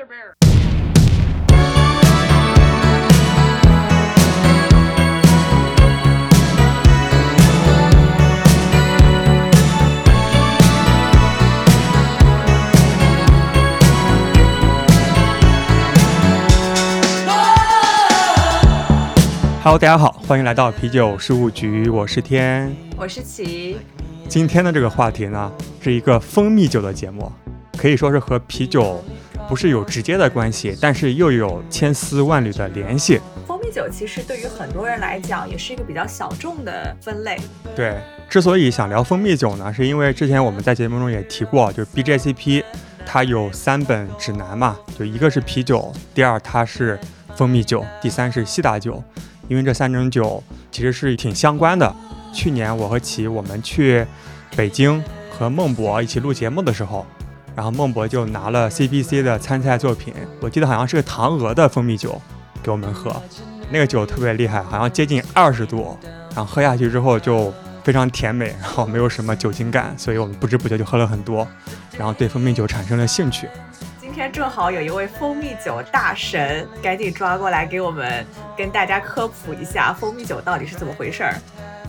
[0.00, 0.08] Hello，
[19.78, 23.76] 大家好，欢迎来到啤酒事务局，我是天，我是齐。
[24.26, 27.30] 今天的这个话题呢，是一个蜂蜜酒的节目，
[27.76, 29.04] 可以说是和啤酒
[29.50, 33.20] 不是有直接的关系，但是又有千丝万缕的联系。
[33.48, 37.36] 蜂蜜酒其实对于很多人来讲，也是一个比较小众的分类。
[37.74, 42.62] 对，之所以想聊蜂蜜酒呢，是因为之前我们在节目中也提过，就是 BJCP
[43.04, 46.96] 它有三本指南嘛，就一个是啤酒，第二它是
[47.34, 49.02] 蜂蜜酒，第三是西打酒。
[49.48, 50.40] 因为这三种酒
[50.70, 51.92] 其实是挺相关的。
[52.32, 54.06] 去年我和齐我们去
[54.54, 57.04] 北京和孟博一起录节目的时候，
[57.54, 62.20] 然后孟博就拿了 CBC 的参赛作品，我记得好像是个唐娥的蜂蜜酒
[62.62, 63.14] 给我们喝，
[63.70, 65.98] 那个酒特别厉害，好像接近二十度，
[66.34, 71.46] 然后喝下去之后就非常甜美，然后没有什么酒精感，所以我们不知不觉就喝了很多，
[71.98, 73.48] 然后对蜂蜜酒产生了兴趣。
[74.00, 78.26] 今天正好有一位蜂蜜酒大神，赶紧抓过来给我们
[78.56, 81.34] 跟大家科普一下蜂蜜酒到底是怎么回事儿。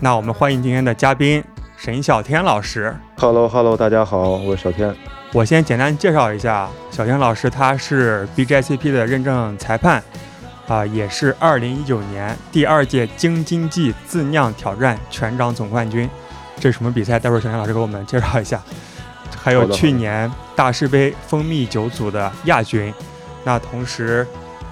[0.00, 1.42] 那我们欢迎今天的嘉宾
[1.76, 2.94] 沈小天老师。
[3.16, 4.94] Hello Hello，大家好，我是小天。
[5.32, 10.02] 我先简单介绍一下小天老师，他是 BJCP 的认证裁判，
[10.68, 16.08] 啊，也是2019年第二届京津冀自酿挑战全场总冠军。
[16.60, 17.18] 这是什么比赛？
[17.18, 18.62] 待会儿小天老师给我们介绍一下。
[19.34, 22.92] 还有去年大师杯蜂蜜酒组的亚军，
[23.42, 24.26] 那同时，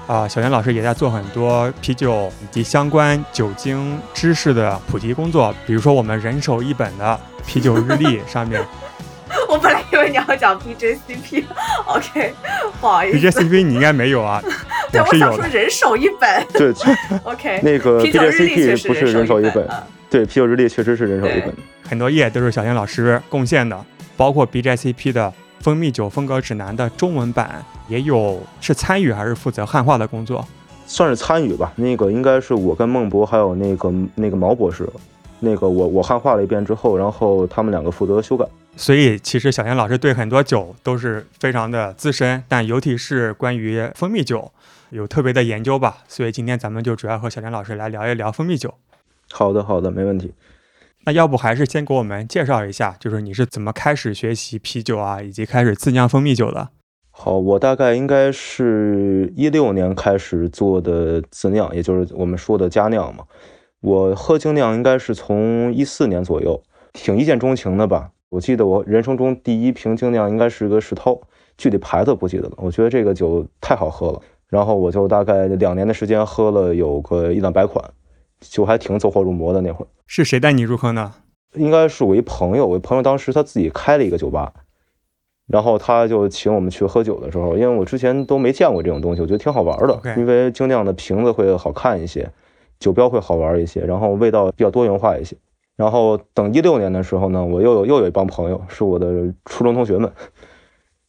[0.07, 8.63] 啊，小袁老师也在做很多啤酒以及相关酒精知识的普及工作，比如说我们人手一本的啤酒日历上面。
[9.51, 12.33] 我本来以为你要讲 BJCP，OK，
[12.81, 13.19] 不好意思。
[13.19, 14.41] BJCP 你应该没有啊？
[14.93, 16.47] 对，我想说人手一本。
[16.53, 16.73] 对
[17.25, 19.69] ，OK， 那个 BJCP 不是人手一本，
[20.09, 21.53] 对，啤酒日历确实是人手一本，
[21.89, 23.77] 很多页都是小袁老师贡献的。
[24.17, 30.47] 包括 BJCP 的蜂蜜酒风格指南的中文版也有，是参与还是负责汉化的工作？
[30.87, 31.73] 算是参与吧。
[31.77, 34.87] 那个应该是我跟孟博还有那个那个毛博士，
[35.39, 38.45] 那个我我汉化了一遍之后，然后他们两个负责修改。
[38.77, 44.51] 所以其实小田老师对很多酒都是非常的资深，但尤其是关于蜂蜜酒
[44.91, 45.99] 有特别的研究吧。
[46.09, 48.75] 所以今天咱们就主要和小田老师来聊一聊蜂蜜酒。
[49.31, 50.33] 好的，好的，没问题。
[51.05, 56.69] 那要不还是先给我们介绍一下，就是你是怎么开始学习啤酒啊，以及开始自酿蜂蜜酒的？
[57.11, 63.25] 好，我大概应该是一六年开始做的自酿，也就是我们说的家酿嘛。
[63.81, 68.11] 我喝精酿应该是从一四年左右，挺一见钟情的吧。
[68.31, 71.21] 我记得我人生中第一瓶精酿应该是个世涛，
[71.59, 72.55] 具体牌子不记得了。
[72.57, 77.85] 我觉得这个酒太好喝了，然后我就大概两年的时间喝了有个一两百款。
[78.41, 81.13] 就还挺走火入魔的那会儿，是谁带你入坑的？
[81.57, 84.51] 应该是我一朋友，我一朋友当时他自己开了一个酒吧，
[85.47, 92.31] 然后他就请我们去喝酒的时候，因为我之前都没见过这种东西，我觉得挺好玩的，因为精酿的瓶子会好看一些，
[92.79, 95.37] 酒标会好玩一些，然后味道比较多元化一些。
[95.81, 100.13] 然后等一六年的时候呢，我又有又有一帮朋友是我的初中同学们，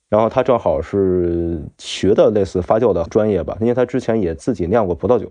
[0.07, 5.29] 然后他正好是学的类似发酵的专业吧，因为他之前也自己酿过葡萄酒。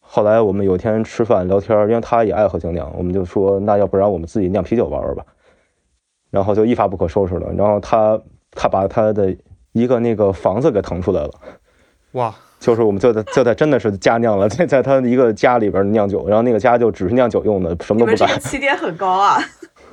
[0.00, 5.26] 后来我们有天吃饭聊天，因为他也爱喝精酿，我们就说那要不然我们自己酿啤酒玩玩吧。
[6.30, 7.52] 然后就一发不可收拾了。
[7.52, 8.18] 然后他
[8.52, 9.36] 他把他的
[9.72, 11.30] 一个那个房子给腾出来了，
[12.12, 12.34] 哇！
[12.62, 18.38] 就是我们就在就在真的是家酿了，在 在他一个家里边酿酒，然后那个家就只是酿酒用的，什么都不干。
[18.38, 19.42] 起点很高啊。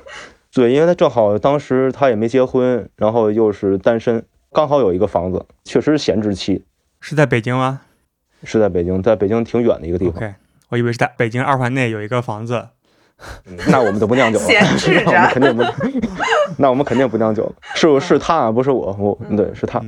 [0.54, 6.64] 对，因为他正好当时他也没结婚，然后又是单身，刚好有一个房子，确实闲置期。
[7.00, 7.80] 是在北京吗？
[8.44, 10.14] 是在北京，在北京挺远的一个地方。
[10.14, 10.34] OK，
[10.68, 12.68] 我以为是在北京二环内有一个房子。
[13.68, 14.44] 那我们就不酿酒了。
[14.48, 15.10] 闲置着。
[15.36, 16.22] 那我们肯定不，
[16.56, 17.52] 那我们肯定不酿酒了。
[17.74, 18.96] 是是他，不是我。
[18.98, 19.82] 我对，是他。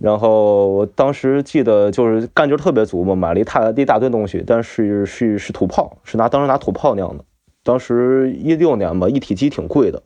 [0.00, 7.24] 然后我当时记得就是干劲特别足嘛，买了一大一大堆东西，但是是是土炮，是拿当时拿土炮酿的。
[7.62, 10.02] 当时一六年吧，一体机挺贵的，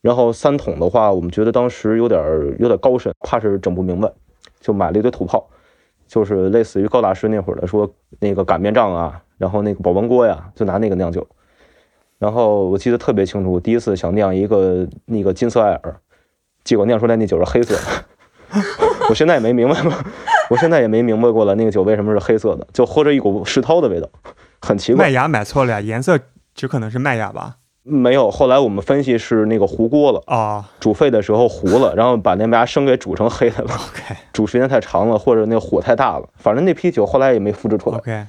[0.00, 2.20] 然后三桶的话，我们觉得当时有点
[2.58, 4.12] 有点高深，怕是整不明白，
[4.60, 5.48] 就买了一堆土炮。
[6.06, 7.88] 就是类似于高大师那会儿的说
[8.18, 11.24] 那个擀面杖啊，然后那个保温锅呀，就拿那个酿酒。
[12.18, 15.96] 然后我记得特别清楚，第一次想酿一个那个金色艾尔，
[16.64, 17.80] 结果酿出来那酒是黑色的。
[19.10, 19.92] 我现在也没明白过，
[20.48, 24.08] 我现在也没明白过了，那个酒为什么是黑色的，就喝着一股世涛的味道，
[24.60, 25.06] 很奇怪。
[25.06, 26.16] 麦芽买错了呀，颜色
[26.54, 27.56] 只可能是麦芽吧？
[27.82, 33.70] 没有，后来我们分析是那个糊锅了啊，煮沸的时候糊了，然后把那麦芽生给煮成黑的了。
[33.74, 37.98] OK， 煮时间太长了，或者那火太大了，反正那批酒后来也没复制出来。
[37.98, 38.26] OK，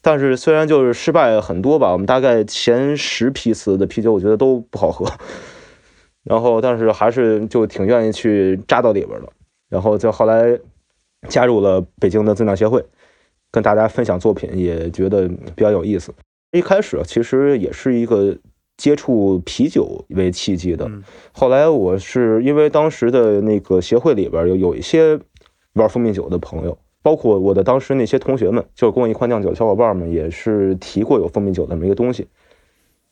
[0.00, 5.10] 但是虽然就是失败很多吧，我们大概前十批次的啤酒我觉得都不好喝，
[6.22, 9.28] 然后但是还是就挺愿意去扎到里边的，
[9.70, 10.58] 然后就后来
[11.28, 12.84] 加入了北京的增长协会，
[13.50, 16.12] 跟大家分享作品，也觉得比较有意思。
[16.52, 18.36] 一开始其实也是一个。
[18.76, 20.90] 接触啤酒为契机的，
[21.32, 25.20] 后来我是因为当时的那个协会里边有有一些
[25.74, 32.26] 玩蜂蜜酒的朋友，包括我的当时那些同学们，就是跟我一块酿酒的小伙伴们，也是提过有蜂蜜酒这么一个东西。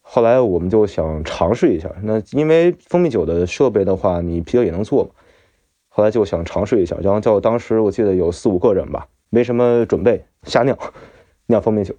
[0.01, 5.11] 后来我们就想尝试一下，那因为蜂蜜酒的设备的话，你啤酒也能做嘛。
[5.99, 10.79] 后来就想尝试一下，然后叫当时我记得有四五个人吧，没什么准备，瞎酿
[11.47, 11.93] 酿蜂蜜酒，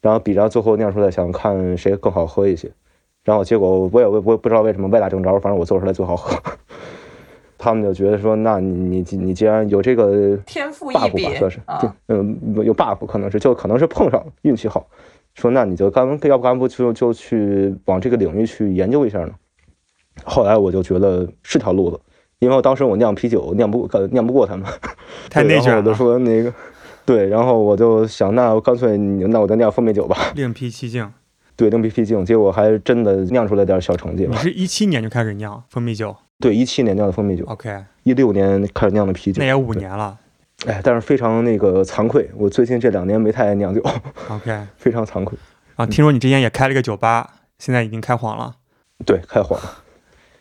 [0.00, 2.72] 然后比着最后酿出来，想看谁更好喝一些。
[3.24, 6.34] 然后结果我也我我不知道为什么歪打正着，反正我做出来最好喝。
[7.58, 11.60] 他们就觉得说，那你你你既然有这个天赋异禀吧，算是
[12.08, 14.86] 嗯有 buff 可能是就可能是碰上运气好，
[15.34, 19.34] 说那你就干要不干不就就去往这个领域去研究一下呢？
[20.24, 22.00] 后来我就觉得是条路子，
[22.42, 24.66] 因为我当时我酿啤酒酿不酿不过他们，
[25.30, 25.76] 太内卷了。
[25.76, 26.52] 我就说那个
[27.06, 31.08] 对，然后我就想，那干脆那我就酿蜂蜜酒吧，另辟蹊径。
[31.54, 34.26] 对，另辟蹊径，结果还真的酿出来点小成绩。
[34.28, 36.16] 你是一七年就开始酿蜂蜜酒？
[36.40, 37.44] 对，一七年酿的蜂蜜酒。
[37.46, 40.18] OK，一六年开始酿的啤酒，那也五年了。
[40.66, 43.80] 哎，但是非常那个惭愧，我最近这两年没太爱酿酒。
[44.28, 45.38] OK，非常惭愧。
[45.76, 48.56] 啊，听说你之前也开了个酒吧，现在已经开黄了。
[49.06, 49.81] 对，开黄了。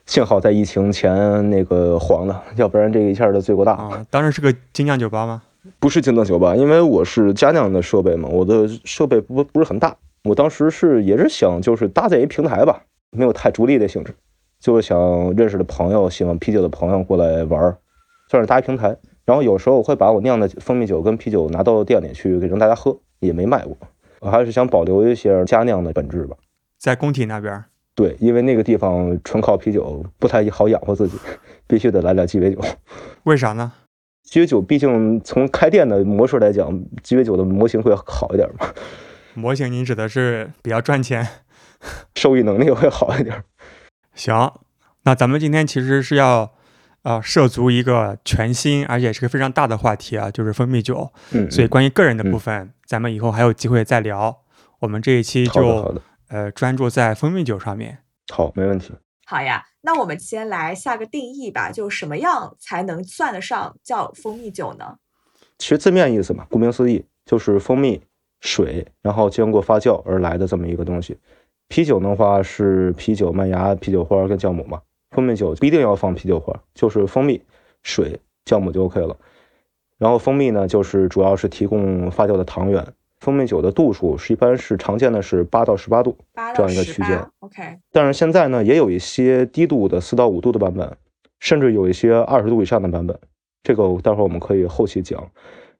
[0.06, 4.06] 幸好在疫情前那个黄了， 要不然这一下就罪过大啊。
[4.10, 5.44] 当时是个精酿酒吧吗？
[5.80, 9.96] 不是精酿酒吧，因为我是家酿的设备嘛，我的设备不不是很大。
[10.24, 14.14] 我当时是也是想就是搭建一平台吧，没有太逐利的性质，
[14.60, 17.78] 就是想认识的朋友、喜欢啤酒的朋友过来玩，
[18.30, 18.96] 算是搭一平台。
[19.24, 23.78] 然后有时候我会把我酿的蜂蜜酒跟啤酒拿到店里去给让大家喝，也没卖过。
[24.20, 26.36] 我还是想保留一些家酿的本质吧。
[26.78, 27.64] 在工体那边，
[28.02, 31.16] 对，因为那个地方纯靠啤酒不太好养活自己，
[31.68, 32.60] 必须得来点鸡尾酒。
[33.26, 33.72] 为啥呢？
[34.24, 38.66] 鸡尾酒毕竟从开店的模式来讲，鸡尾酒的模型会好一点嘛。
[39.36, 41.28] 模型，您指的是比较赚钱，
[42.18, 43.44] 收益能力会好一点。
[44.16, 44.52] 行，
[45.04, 46.54] 那咱们今天其实是要，
[47.04, 51.14] 啊，涉足一个全新而且是个非常大的话题啊，就是蜂蜜酒。
[51.34, 51.52] 嗯。
[51.52, 54.40] 所以关于个人的部分，咱们以后还有机会再聊。
[54.80, 56.02] 我们这一期就
[56.32, 58.00] 呃专注在蜂蜜酒上面。
[58.32, 58.94] 好，没问题。
[59.26, 64.98] 好呀，那我们先来下个定义吧，就什么样才能算得上叫蜂蜜酒呢？
[65.58, 68.02] 其实字面意思嘛，顾名思义就是蜂蜜。
[68.44, 71.16] 水，然后经过发酵而来的这么一个东西。
[71.68, 74.82] 啤酒的话是啤酒、麦芽、啤酒花跟酵母嘛。
[75.12, 77.40] 蜂蜜酒不一定要放啤酒花，就是蜂蜜、
[77.84, 79.16] 水、酵母就 OK 了。
[80.00, 82.84] 然后蜂蜜呢，就是主要是提供发酵的糖原。
[83.22, 86.18] 蜂蜜酒的度数是一般是常见的是八到十八度
[86.56, 87.26] 这样一个区间。
[87.40, 87.62] OK。
[87.92, 90.98] 但是现在呢，也有一些低度的四到五度的版本，
[91.40, 93.18] 甚至有一些二十度以上的版本。
[93.64, 95.24] 这个待会儿我们可以后期讲。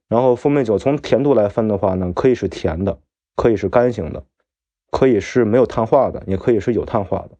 [0.08, 2.96] 然后蜂蜜酒从甜度来分的话呢，可以是甜的，
[3.34, 4.22] 可以是干型的，
[4.92, 7.30] 可以是没有碳化的，也可以是有碳化的，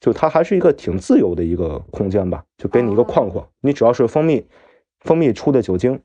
[0.00, 4.44] 就它还是一个挺自由的一个空间吧，就给你一个框框，你只要是蜂蜜，
[5.00, 6.00] 蜂蜜出的酒精，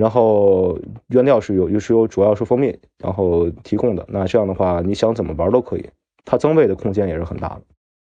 [0.00, 0.78] 然后
[1.08, 5.88] 原料是有，又是有主要是蜂蜜，然后提供的，那这样的话你想怎么玩都可以，
[6.24, 7.62] 它增味的空间也是很大的。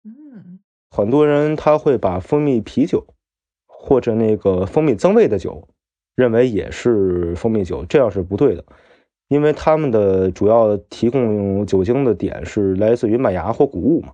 [0.04, 3.06] 嗯，很多人他会把蜂蜜啤酒
[3.68, 5.68] 或者那个蜂蜜增味的酒。
[6.18, 8.64] 认为也是蜂蜜酒，这样是不对的，
[9.28, 14.14] 因为他们的主要提供酒精的点是来自于麦芽或谷物嘛。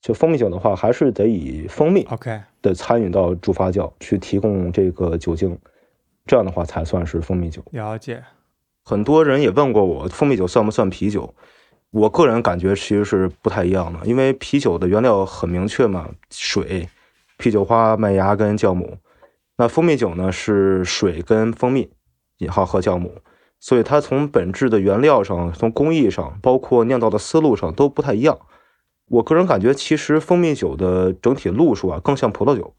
[0.00, 5.56] 就蜂蜜酒的话，还是得以蜂蜜 OK 的参与到主发酵去提供这个酒精，
[6.30, 7.60] 这样的话才算是蜂蜜酒。
[7.72, 8.22] 了解。
[8.84, 11.34] 很多人也问过我，蜂蜜酒算不算啤酒？
[11.90, 16.88] 我个人感觉其实是不太一样的，因为啤酒的原料很明确嘛，水、
[17.36, 18.98] 啤酒花、麦芽跟酵母。
[19.56, 21.90] 那蜂蜜酒呢是水跟蜂蜜
[22.38, 23.12] 引号和酵母，
[23.58, 28.38] 所以它从本质的原料上、从工艺上，包括酿造的思路上都不太一样。
[29.08, 32.72] 我个人感觉，其实蜂蜜酒的整体路数啊更像葡萄酒。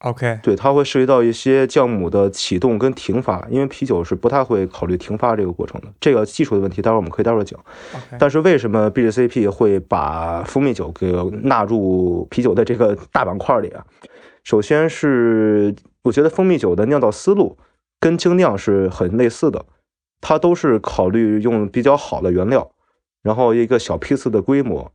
[0.00, 5.88] OK，对，它会涉及到一些酵母的启动跟停发，因为啤酒是不太会考虑停发这个过程的。
[6.00, 7.60] 这个技术的问题，待会儿我们可以待会儿讲。
[8.18, 13.84] 但是为什么 BGCP 会把蜂蜜酒给纳入啤酒的这个大板块里啊？
[14.42, 17.58] 首先是我觉得蜂蜜酒的酿造思路
[18.00, 19.66] 跟精酿是很类似的，
[20.22, 22.70] 它都是考虑用比较好的原料，
[23.22, 24.90] 然后一个小批次的规模，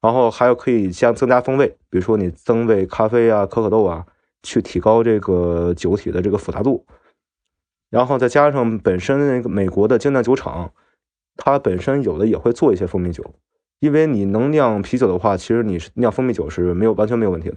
[0.00, 4.04] 然后还有可以加增加风味，比如说你增味咖啡啊、可可豆啊，
[4.42, 6.84] 去提高这个酒体的这个复杂度。
[7.90, 10.72] 然后再加上本身那个美国的精酿酒厂，
[11.36, 13.22] 它本身有的也会做一些蜂蜜酒，
[13.80, 17.56] 因为你能酿啤酒的话，其实你是酿蜂蜜酒是没有完全没有问题的。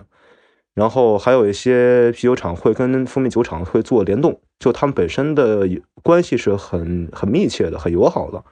[0.73, 5.65] 然后还有一些啤酒厂会跟蜂蜜酒厂会做联动，就他们本身的
[6.03, 8.43] 关系是很很密切的、很友好的。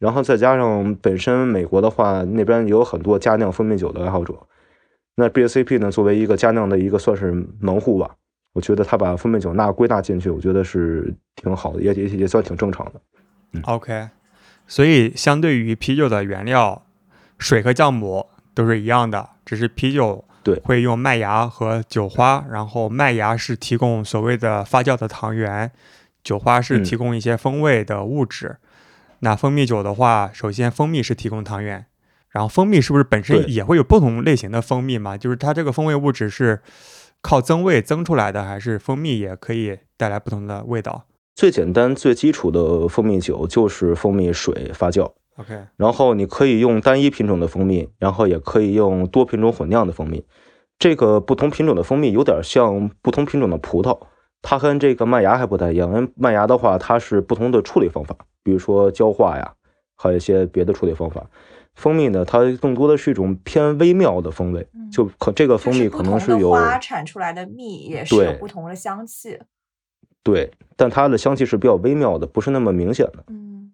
[0.00, 4.34] 然后再加上本身美国的话，那边也有很多家酿蜂蜜酒的爱好者。
[5.16, 8.14] 那 BACP 呢，作为一个家酿的一个算是门户吧，
[8.52, 13.60] 我觉得他把蜂蜜酒纳归纳进去，我觉得是挺好的，也也也算挺正常的。
[13.62, 14.10] OK，
[14.66, 16.86] 所以相对于啤酒的原料，
[17.38, 20.24] 水和酵母都是一样的，只是啤酒。
[20.42, 25.72] 对，会用麦芽和酒花，然后麦芽是提供所谓的发酵的糖原，
[26.22, 28.58] 酒花是提供一些风味的物质。
[29.18, 31.86] 那蜂蜜酒的话，首先蜂蜜是提供糖原，
[32.36, 35.16] 然后蜂蜜是不是本身也会有不同类型的蜂蜜嘛？
[35.16, 36.60] 就是它这个风味物质是
[37.22, 41.06] 靠增味增出来的，还是蜂蜜也可以带来不同的味道？
[41.34, 45.12] 最简单、最基础的蜂蜜酒就是蜂蜜水发酵。
[45.36, 50.22] OK，然后你可以用单一品种的蜂蜜，然后也可以用多品种混酿的蜂蜜。
[50.78, 53.98] 这个不同品种的蜂蜜有点像不同品种的葡萄，
[54.42, 55.88] 它跟这个麦芽还不太一样。
[55.88, 59.54] 因为麦芽的话，它是不同的处理方法，比如说焦化呀，
[59.96, 61.26] 还有一些别的处理方法。
[61.76, 69.38] 蜂蜜呢，它更多的是一种偏微妙的风味，就可这个蜂蜜可能是有花产出来的蜜也是有不同的香气。
[70.22, 73.24] 对，但它的香气是比较微妙的，不是那么明显的。
[73.28, 73.72] 嗯。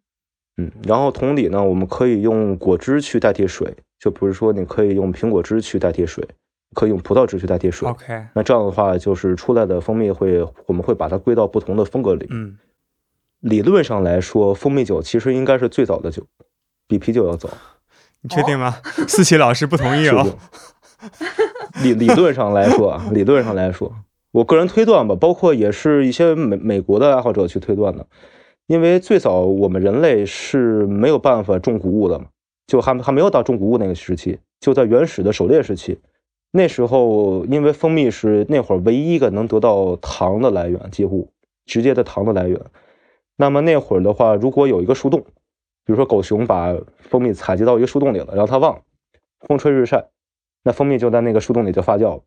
[0.59, 6.29] 嗯，然后同理呢，我们可以用果汁去代替水，就比如说你可以用苹果汁去代替水，
[6.75, 7.89] 可以用葡萄汁去代替水。
[7.89, 12.27] OK，那这样的话，就是出来的蜂蜜会，我们会把它归到不同的风格里。
[12.29, 12.59] 嗯，
[13.41, 16.27] 理论上来说，蜂蜜酒其实应该是最早的酒，
[16.87, 17.49] 比啤酒要早。
[18.23, 18.77] 你确定吗？
[19.09, 20.27] 思琪老师不同意哦。
[21.83, 23.93] 理理论上来说啊， 理论上来说，
[24.31, 28.07] 我个人推断吧，包括也是一些美美国的爱好者去推断的。
[28.69, 32.27] 因为最早我们人类是没有办法种谷物的嘛，
[32.67, 35.99] 就还还没有到种谷物那个时期，就在原始的狩猎时期，
[36.53, 41.29] 那时候因为蜂蜜是那会儿唯一一个能得到糖的来源，几乎
[41.67, 42.59] 直接的糖的来源。
[43.37, 45.25] 那么那会儿的话，如果有一个树洞，
[45.85, 48.81] 比如说狗熊把蜂蜜采集到一个树洞里了，然后它忘了，
[49.41, 50.09] 风吹日晒，
[50.63, 52.23] 那蜂蜜就在那个树洞里就发酵了。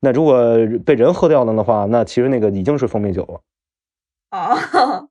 [0.00, 0.42] 那如果
[0.84, 3.40] 被人喝掉了的话，那其实那个已经是蜂蜜酒了。
[4.30, 4.56] 啊。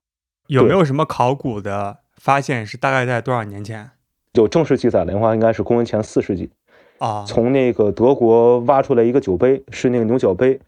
[0.48, 3.88] 有没有什么考古的发现是大概在多少年前？
[4.32, 6.50] 有正式记载的话，应该是公元前四世纪
[6.98, 7.24] 啊。
[7.24, 10.60] 从那个德国挖出来一个酒杯，是那个牛角杯，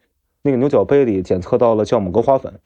[0.42, 2.60] 那个牛角杯里检测到了酵母跟花粉，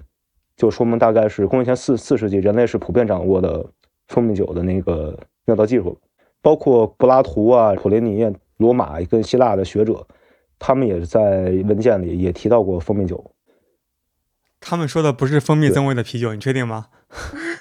[0.56, 3.64] 就说明大概是公元前四四世纪，人类是普遍掌握的
[4.08, 5.98] 蜂蜜酒的那个酿造技术。
[6.42, 10.06] 包括柏拉图啊、普林尼、罗马跟希腊的学者，
[10.60, 13.32] 他们也是在文件里也提到过蜂蜜酒。
[14.60, 16.86] 他们说的不是蜂蜜增味的啤酒，你确定吗？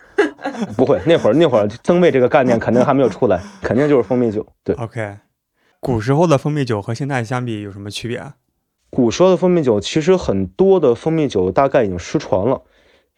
[0.78, 4.46] 不会，那会儿那会儿增味这个概念肯定还没有出来， 肯定就是蜂蜜酒。
[4.64, 5.18] 对，OK。
[5.80, 8.34] 古时候的蜂蜜酒和现在相比有什么区别？
[8.92, 12.62] 古时候的蜂蜜酒其实很多的蜂蜜酒大概已经失传了，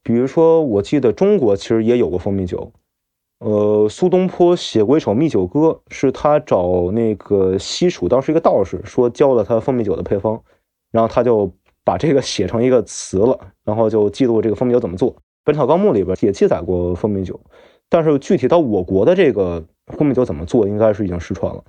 [0.02, 2.72] 比如说我记得中国其实也有过蜂蜜酒。
[3.40, 10.42] 呃，苏东坡写过一首《蜜酒歌》，是他找那个西蜀当时一个道士说教了他蜂蜜酒的配方，
[10.92, 11.52] 然后他就
[11.84, 15.12] 把这个写成一个词了，然后就记录这个蜂蜜酒怎么做。
[15.44, 17.40] 《本草纲目》里边也记载过蜂蜜酒，
[17.90, 21.64] 但是具体到我国的这个蜂蜜酒怎么做，应该是已经失传了。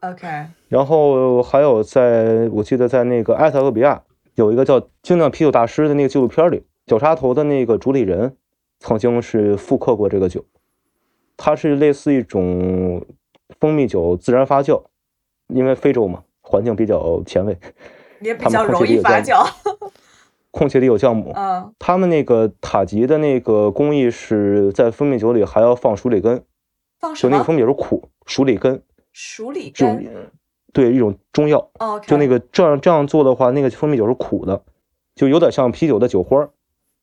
[0.00, 0.26] OK。
[0.68, 4.00] 然后还有，在我记得在那个埃塞俄比亚
[4.36, 8.36] 有一个叫《精酿啤酒大师》的那个纪录片里，绞杀头的那个主理人
[8.78, 10.44] 曾经是复刻过这个酒，
[11.38, 13.06] 它是类似一种
[13.58, 14.82] 蜂蜜酒自然发酵，
[15.46, 17.58] 因为非洲嘛，环境比较前卫，
[18.20, 19.48] 也比较容易发酵。
[20.50, 26.42] 空气里有酵母，嗯，他们那个塔吉的那个工艺是在蜂蜜酒里还要放鼠李根，
[26.98, 30.32] 放就那个蜂蜜酒是苦，鼠李根，鼠李根，
[30.72, 34.64] 对，一种中药，哦，就那个这样这样做的话，那个蜂蜜酒是苦的，
[35.14, 36.48] 就有点像啤酒的酒花，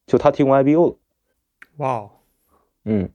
[0.08, 0.96] 就他提供 IBU
[1.78, 2.10] 哇，
[2.84, 3.10] 嗯，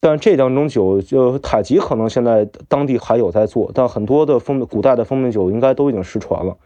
[0.00, 6.56] 但这两种酒就塔吉可能现在当地还有在做，但很多的蜂古代的蜂蜜酒应该都已经失传了。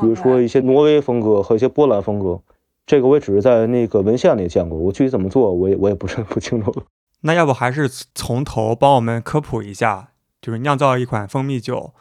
[0.00, 2.40] 比如说一些挪威风格和一些波兰风格，
[2.84, 6.82] 这个我也只是在那个文献里见过，我具体怎么做，我也我也不是不清楚了。
[7.22, 10.10] 那要不还是从头帮我们科普一下，
[10.42, 11.92] 就是酿造一款蜂蜜酒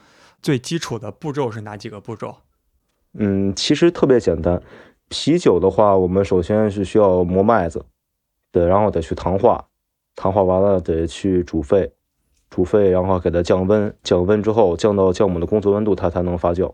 [0.41, 2.35] 最基础的步骤是哪几个步骤？
[3.17, 4.61] 嗯，其实特别简单。
[5.07, 7.85] 啤酒的话，我们首先是需要磨麦子，
[8.51, 9.65] 对，然后得去糖化，
[10.15, 11.91] 糖化完了得去煮沸，
[12.49, 16.71] 煮沸，然后给它降温，降温之后降到酵母的工作温度，它才能发酵。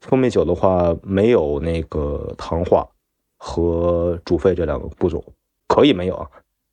[0.00, 2.88] 蜂蜜酒的话，没有那个糖化
[3.36, 5.24] 和煮沸这两个步骤，
[5.68, 6.28] 可以没有啊，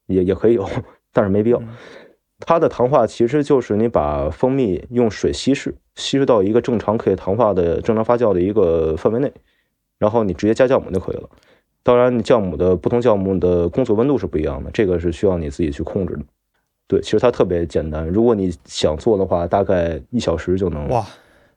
[0.07, 0.67] 也也可以有，
[1.11, 1.61] 但是没必要。
[2.39, 9.33] 它的糖化其实就是你把蜂蜜用水稀释，稀释到一个正常可以糖化的正常发酵的一个范围内，
[9.97, 11.29] 然后你直接加酵母就可以了。
[11.87, 16.21] 当然，酵母的不同酵母的工作温度是不一样的，这个是需要你自己去控制的。
[16.85, 21.07] 对，其实它特别简单，如果你想做的话，大概一小时就能哇，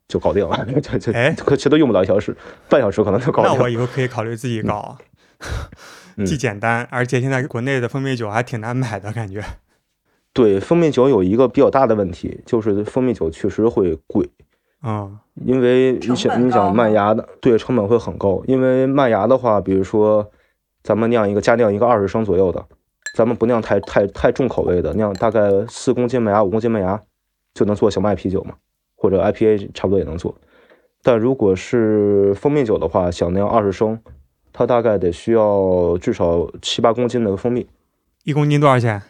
[0.06, 0.64] 就搞定了。
[0.80, 2.36] 这这哎，其实都用不了一小时，
[2.68, 3.58] 半小时可能就搞定了。
[3.58, 4.96] 那我以后可以考虑自己搞，
[6.24, 9.42] 既简单，而且现在国内的蜂蜜酒还挺难买的感觉。
[10.32, 14.30] 对，蜂蜜酒有一个比较大的问题，就是蜂蜜酒确实会贵。
[14.82, 18.42] 嗯，因为你想你想麦芽的，对，成本会很高。
[18.46, 20.30] 因为麦芽的话，比如说
[20.82, 22.64] 咱们酿一个加酿一个二十升左右的，
[23.14, 26.98] 咱们不酿太太太重口味的，酿大概四公斤麦芽五公斤麦芽
[27.52, 28.54] 就能做小麦啤酒嘛，
[28.96, 30.34] 或者 IPA 差不多也能做。
[31.02, 34.00] 但如果是蜂蜜酒的话，想酿二十升，
[34.52, 37.66] 它大概得需要至少七八公斤的蜂蜜。
[38.24, 39.02] 一公斤多少钱？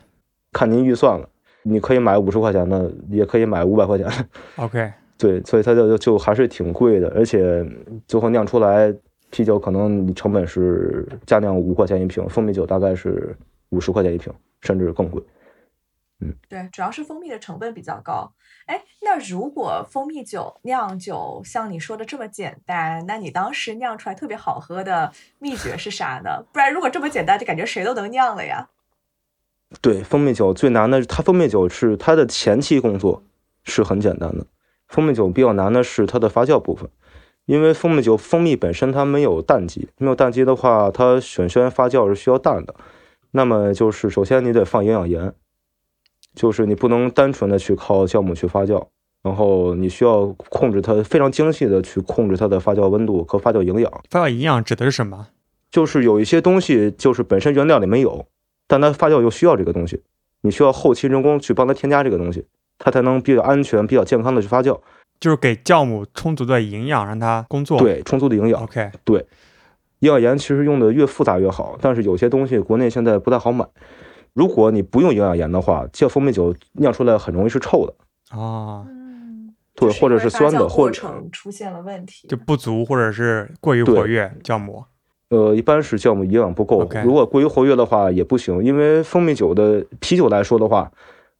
[0.52, 1.28] 看您预算了，
[1.62, 4.08] 你可以买五十块钱的，也可以买五百块钱。
[4.56, 4.92] OK。
[5.20, 7.62] 对，所以它就就还是挺贵的，而且
[8.08, 8.90] 最后酿出来
[9.28, 13.36] 啤酒可能你成本是加酿五块钱一瓶，蜂蜜酒大概是
[13.68, 15.22] 五十块钱一瓶，甚至更贵。
[16.22, 18.32] 嗯，对，主要是蜂蜜的成本比较高。
[18.64, 26.42] 哎，那如果蜂蜜酒酿酒像你说的这么简单，那你当时酿出来特别好喝的秘诀是啥呢？
[26.50, 28.68] 不然如果这么简单，就感觉谁都能酿了呀。
[29.82, 33.22] 对，蜂蜜酒最难的，它蜂蜜酒是它的前期工作
[33.64, 34.46] 是很简单的。
[34.90, 36.90] 蜂蜜酒比较难的是它的发酵部分，
[37.46, 42.74] 因为蜂蜜酒蜂蜜本身它没有氮基，没有氮基的话，它选选发酵是需要氮的。
[43.30, 45.32] 那么就是首先你得放营养盐，
[46.34, 48.88] 就是你不能单纯的去靠酵母去发酵，
[49.22, 54.02] 然后你需要控制它非常精细的去控制它的发酵温度和发酵营养。
[54.10, 55.28] 发酵营养指的是什么？
[55.70, 58.26] 就是有一些东西就是本身原料里没有，
[58.66, 60.02] 但它发酵又需要这个东西，
[60.40, 62.44] 你需要后期人工去帮它添加这个东西。
[62.82, 64.80] 它才能比较安全、比较健康的去发酵，
[65.20, 67.78] 就是给酵母充足的营养，让它工作。
[67.78, 68.62] 对，充足的营养。
[68.62, 69.18] OK，对，
[69.98, 73.66] 营养盐其实用的越复杂越好，但是有些东西国内现在不太好买。
[74.32, 77.92] 如果你不用营养盐的话，这蜂蜜酒酿出来很容易是臭的。
[78.34, 84.82] 啊，嗯，对，或者是酸的，或者出现了问题，就不足或者是过于活跃酵母。
[85.28, 86.88] 呃，一般是酵母营养不够。
[87.04, 90.90] 如果过于活跃的话也不行，因为蜂蜜酒的啤酒来说的话，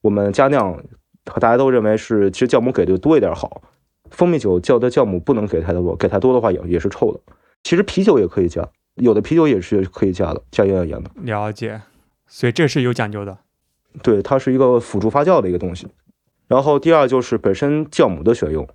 [0.02, 0.78] 我们加酿。
[1.26, 3.62] 和大家都认为是，其实酵母给的多一点好。
[4.10, 7.20] 蜂蜜酒酵的酵母不能给太多，给太多的话也也是臭的。
[7.62, 11.08] 其实啤酒也可以加，有的啤酒也是可以加的，加营养盐的。
[11.22, 11.80] 了解，
[12.26, 13.38] 所以这是有讲究的。
[14.02, 15.86] 对，它是一个辅助发酵的一个东西。
[16.48, 18.66] 然后第二就是本身酵母的选用。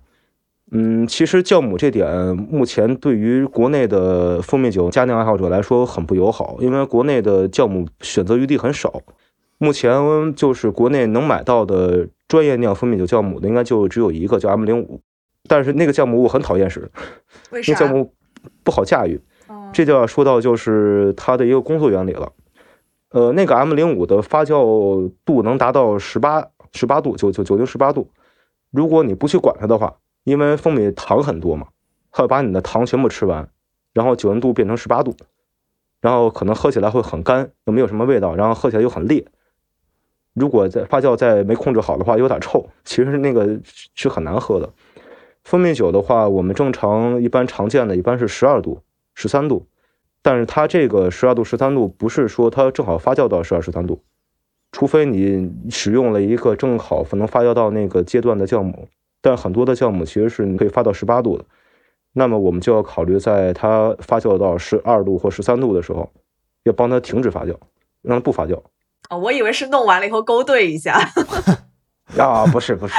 [0.70, 9.02] 嗯，其实酵母这点目前对于国内的蜂蜜酒家酿爱好者来说很不友好，因为国内的酵母选择余地很少。
[9.58, 12.08] 目前就是国内能买到的。
[12.28, 15.00] 专业酿蜂蜜酒酵母的应该就只有一个，叫 M 零五，
[15.48, 16.90] 但是那个酵母我很讨厌使？
[17.50, 18.12] 那酵母
[18.62, 19.20] 不好驾驭。
[19.72, 22.32] 这就要说到就是它的一个工作原理了。
[23.10, 28.10] 呃，那个 M 零五的发酵度能达到十八十八度，就就酒精十八度。
[28.70, 31.68] 如果你不去管它的话，因为蜂蜜糖很多嘛，
[32.10, 33.48] 它会把你的糖全部吃完，
[33.92, 35.14] 然后酒精度变成十八度，
[36.00, 39.24] 然后可能喝起来会很干，又没有什么味道，然后喝起来又很烈。
[40.36, 43.58] 如果在发酵再没控制好的话，有点臭，其实那个
[43.94, 44.70] 是很难喝的。
[45.44, 48.82] 蜂蜜酒的话，我们正常一般常见的一般是十二度、
[49.14, 49.66] 十三度，
[50.20, 54.02] 但是它这个十二度、十三度不是说它正好发酵到十二、十三度，
[54.72, 58.88] 除非你使用了一个正好能发酵到那个阶段的酵母，
[59.22, 61.44] 但很多的酵母其实是你可以发到十八度的，
[62.12, 66.10] 那么我们就要考虑在它发酵到十二度或十三度的时候，
[66.64, 67.56] 要帮它停止发酵，
[68.02, 68.60] 让它不发酵。
[69.10, 70.98] 哦，我以为是弄完了以后勾兑一下。
[72.18, 72.94] 啊，不是不是，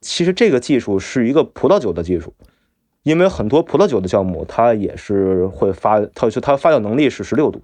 [0.00, 2.32] 其实这个技术是一个葡萄酒的技术，
[3.02, 7.60] 因为很多葡萄酒的酵母它也是会发，它就它发酵能力是十六度，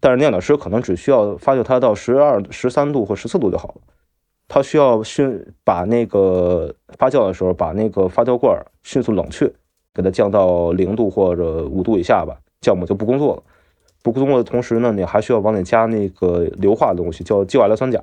[0.00, 3.74] 但是酿酒师可能只需要发酵它到十二、十三度或十四度就好了。
[4.48, 9.46] 它需要迅把那个发酵的时候把那个发酵罐迅速冷却，
[9.94, 13.42] 给它降到零度或者五度以下吧，酵母就不工作了。
[14.04, 17.98] 不工作的同时呢，你还需要往里加那个硫化的东西，叫基瓦硫酸钾。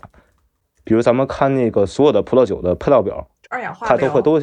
[0.84, 4.40] 比如咱们看那个所有的葡萄酒的配料表，二氧化它都会都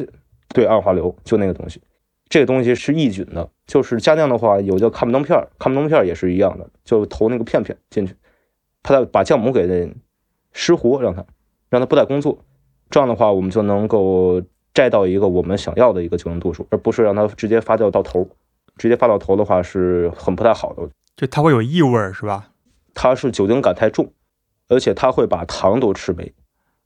[0.53, 1.81] 对二氧化硫，就那个东西。
[2.29, 8.15] 这个东西是抑菌的，就是加酿的话有叫看不灯片看不灯片也是一样的，就投那个片片进去，
[8.81, 9.93] 它把酵母给
[10.53, 11.25] 失活，让它
[11.69, 12.39] 让它不再工作，
[12.89, 14.41] 这样的话我们就能够
[14.73, 18.25] 摘到一个我们想要的一个酒精度数，而不是让它直接发酵到头。
[18.77, 20.87] 直接发到头的话是很不太好的，
[21.19, 22.47] 就它会有异味是吧？
[22.93, 24.13] 它是酒精感太重，
[24.69, 26.33] 而且它会把糖都吃没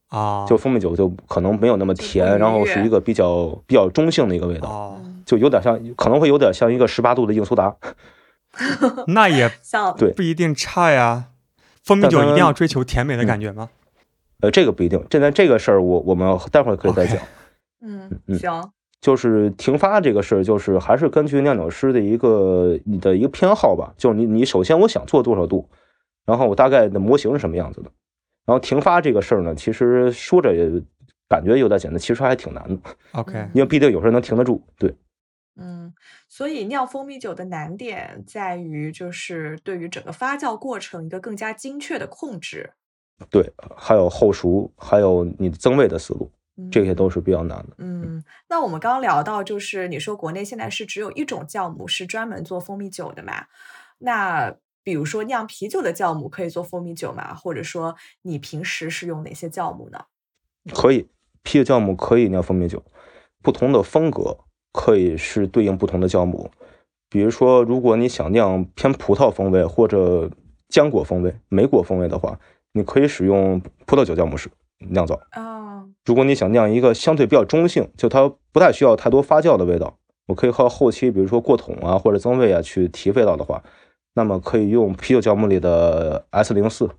[0.07, 0.43] 啊。
[0.49, 7.75] 就蜂蜜酒就可能没有那么甜，然后是一个比较比较中性的一个味道，就有点像，可能会有点像一个十八度的硬苏打。
[9.05, 9.51] 那也
[9.99, 11.25] 对不一定差呀。
[11.83, 13.69] 蜂蜜酒一定要追求甜美的感觉吗？
[14.41, 15.05] 呃，这个不一定。
[15.11, 17.17] 现在这个事儿，我我们待会儿可以再讲。
[17.81, 18.71] 嗯嗯，行。
[19.03, 23.93] 就是停发这个事儿，就是还是根据酿酒师的一个你的一个偏好吧。
[23.97, 25.67] 就是你你首先我想做多少度，
[26.25, 27.91] 然后我大概的模型是什么样子的。
[28.45, 30.81] 然后停发这个事儿呢，其实说着也
[31.27, 32.79] 感觉有点简单，其实还挺难的。
[33.11, 34.63] OK，因为毕竟有时候能停得住。
[34.77, 34.95] 对，
[35.57, 35.93] 嗯，
[36.29, 42.71] 所以酿蜂蜜酒的难点在于，就是对于整个发酵过程一个更加精确的控制。
[43.29, 46.31] 对，还有后熟，还有你增味的思路。
[46.71, 47.75] 这些都是比较难的。
[47.77, 53.45] 嗯，那我们刚刚聊到，就是你说国内现在是只有一种酵母是专门做蜂蜜酒的嘛？
[53.99, 57.33] 那比如说酿啤酒的酵母可以做蜂蜜酒吗？
[57.33, 60.05] 或者说你平时是用哪些酵母呢？
[60.73, 61.07] 可以，
[61.41, 62.83] 啤酒酵母可以酿蜂蜜酒，
[63.41, 64.37] 不同的风格
[64.71, 66.51] 可以是对应不同的酵母。
[67.09, 70.29] 比如说，如果你想酿偏葡萄风味或者
[70.69, 72.39] 浆果风味、莓果风味的话，
[72.73, 74.49] 你可以使用葡萄酒酵母式
[74.89, 75.19] 酿造。
[76.05, 83.63] 如果你想酿一个相对比较中性，就它不太需要太多发酵的味道，我可以靠后期，比如说过桶啊或者增味啊去提味道的话，
[84.13, 86.89] 那么可以用啤酒酵母里的 S 零四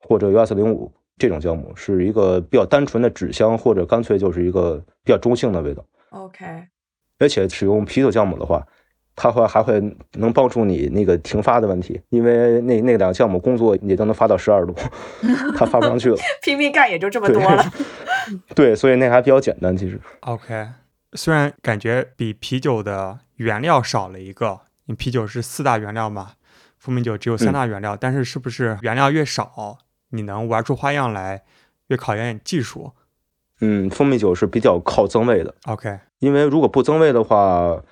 [0.00, 5.84] 或者 US 零五这种酵母，是一个比较单纯的纸香，或者干脆就是一个比较中性的味道。
[6.10, 6.44] OK，
[7.18, 8.66] 而且使用啤酒酵母的话。
[9.18, 9.82] 它会还会
[10.18, 14.74] 能帮助你那个停发的问题，因为那那两个项目工作也都能发到十二度，
[15.56, 16.16] 它发不上去了。
[16.44, 17.64] 拼命干也就这么多了。
[18.54, 20.00] 对，所以那还比较简单，其实。
[20.20, 20.68] OK，
[21.12, 26.32] 虽然感觉比啤酒的原料少了一个，因为啤酒是四大原料嘛，
[26.78, 29.78] 蜂蜜酒只有三大原料，但是是不是原料越少，
[30.10, 31.42] 你能玩出花样来，
[31.88, 32.92] 越考验技术？
[33.60, 35.54] 嗯，蜂蜜酒是比较靠增味的。
[35.64, 37.82] OK，因为如果不增味的话。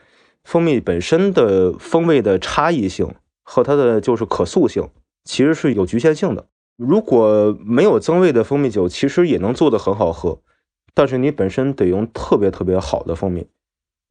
[0.47, 4.91] 蜂蜜本身的风味的差异性和它的就是可塑性，
[5.25, 6.45] 其实是有局限性的。
[6.77, 10.39] 如果没有增味的蜂蜜酒，其实也能做的很好喝，
[10.93, 13.47] 但是你本身得用特别特别好的蜂蜜，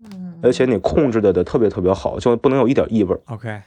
[0.06, 3.18] 嗯，而且你控制的得特别特别好，就不能有一点异味。
[3.26, 3.62] OK，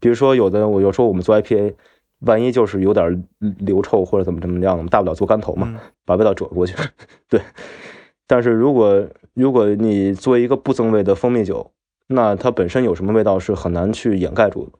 [0.00, 1.74] 比如说有的我有时候我们做 IPA，
[2.20, 3.24] 万一就是有点
[3.58, 6.74] 流臭或者怎么怎么样，大不了做干头嘛， 把味道遮过去。
[7.28, 7.40] 对，
[8.26, 11.70] 但是如果如果你做一个不增味的蜂蜜酒，
[12.08, 14.72] 那它本身有什么味道是很难去掩盖住的，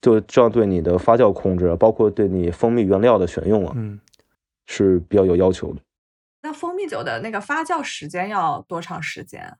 [0.00, 3.98] 就这样对你的发酵控制，包括对你蜂蜜原料的选用啊，嗯，
[4.66, 5.80] 是比较有要求的。
[6.42, 9.56] 那蜂蜜酒的那个发酵时间要多长时间？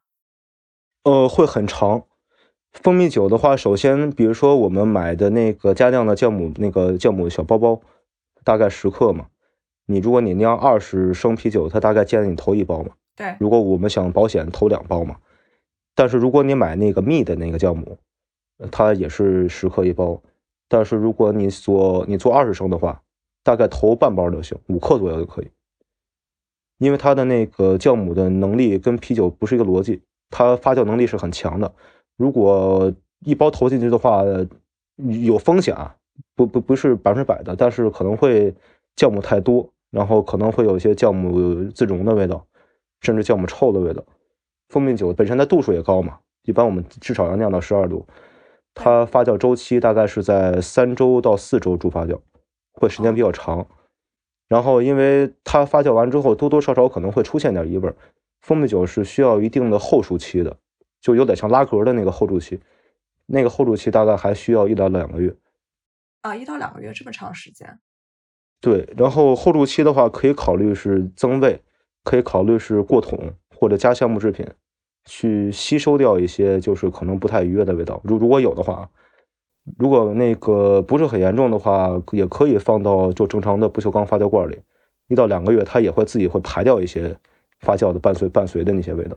[1.03, 2.05] 呃，会很长。
[2.73, 7.81] 蜂蜜酒的话，首先，比如说我们买的那个加酿的酵母，那个酵母小包包，
[8.45, 9.27] 大概十克嘛。
[9.87, 12.91] 你如果你酿二十升啤酒，它大概建议你投一包嘛。
[13.17, 13.35] 对。
[13.41, 15.17] 如果我们想保险，投两包嘛。
[15.95, 17.99] 但是如果你买那个蜜的那个酵母，
[18.71, 20.21] 它也是十克一包。
[20.69, 23.01] 但是如果你做你做二十升的话，
[23.43, 25.49] 大概投半包就行，五克左右就可以。
[26.79, 31.73] 因为它的那个酵母的能力跟啤酒不是一个逻辑，它发酵能力是很强的。
[32.17, 32.93] 如果
[33.25, 34.23] 一包投进去的话，
[34.97, 35.95] 有风险啊，
[36.35, 38.55] 不不不是百分之百的，但是可能会
[38.97, 42.45] 酵母太多，然后可能会有一些酵母自溶的味道，
[43.01, 44.03] 甚至酵母臭的味道。
[44.69, 48.05] 蜂蜜酒本身的度数也高嘛，一般我们至少要酿到十二度，
[48.77, 52.21] 它发酵周期大概是在三周到四周主发酵，
[52.75, 53.67] 会时间比较长。
[54.47, 57.93] 然后因为它发酵完之后多多少少可能会出现点异味，
[58.43, 60.57] 蜂蜜酒是需要一定的后熟期的，
[61.01, 62.61] 就有点像拉格的那个后熟期，
[63.27, 65.35] 那个后熟期大概还需要一到两个月。
[66.21, 67.81] 啊，一到两个月这么长时间？
[68.61, 71.61] 对，然后后熟期的话可以考虑是增味，
[72.05, 73.35] 可以考虑是过桶。
[73.59, 74.47] 或者加橡木制品，
[75.07, 78.01] 去吸收掉一些就是可能不太愉悦的味道。
[78.05, 78.89] 如如果有的话，
[79.79, 84.61] 如果那个不是很严重的话，也可以放到就正常的不锈钢发酵罐里，
[85.09, 87.17] 一到两个月，它也会自己会排掉一些
[87.61, 89.17] 发酵的伴随伴随的那些味道。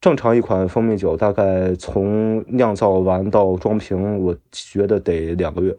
[0.00, 5.76] 正常一款蜂蜜酒大概从酿造完到装瓶，我觉得得两个月，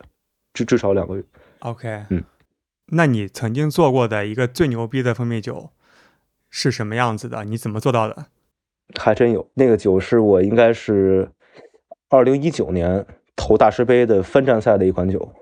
[0.53, 1.23] 至至少两个月。
[1.59, 2.23] OK，嗯，
[2.87, 5.69] 那你曾经做过的一个最牛逼的蜂蜜酒？
[6.49, 7.45] 是什么样子的？
[7.45, 8.25] 你怎么做到的？
[8.99, 11.29] 还真有，那个酒是我应该是
[12.09, 15.33] 二零一九年投大师杯的分站赛的一款酒。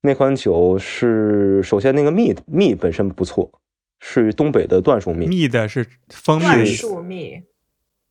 [0.00, 3.50] 那款酒是首先那个蜜蜜本身不错，
[3.98, 5.26] 是东北的椴树蜜。
[5.26, 7.42] 蜜的是蜂蜜椴蜜，树蜜，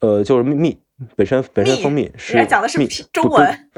[0.01, 0.77] 呃，就是蜜蜜
[1.15, 3.69] 本身本身蜂蜜是讲的是蜜中文，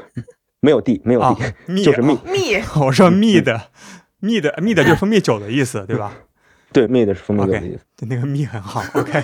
[0.60, 2.22] 没有地没有啊地，蜜就是蜜啊。
[2.26, 3.70] 蜜 我说蜜的，
[4.18, 6.12] 蜜的蜜的就是蜂蜜酒的意思，对吧？
[6.72, 7.84] 对，蜜的是蜂蜜酒的意思。
[7.96, 8.82] 对那个蜜很好。
[9.00, 9.22] OK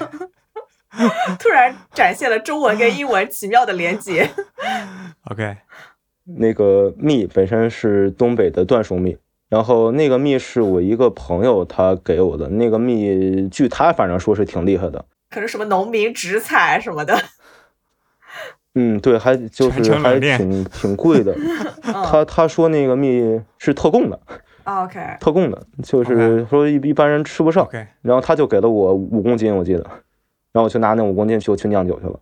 [1.39, 4.29] 突然展现了中文跟英文奇妙的连接。
[5.31, 5.57] OK，
[6.25, 9.17] 那个蜜本身是东北的椴树蜜，
[9.49, 15.05] 然后那个蜜是我一个朋友他给我的，那个蜜据他反正说是挺厉害的。
[15.29, 17.19] 可是什么农民直采什么的，
[18.75, 21.35] 嗯，对，还就是还挺挺贵的。
[21.83, 21.93] 嗯。
[22.05, 24.19] 他他说那个蜜是特供的
[24.65, 27.65] ，，OK，特供的，就是说一一般人吃不上。
[27.65, 29.85] OK，然后他就给了我五公斤，我记得，
[30.57, 32.19] 然后我就拿那五公斤就去酿酒去了。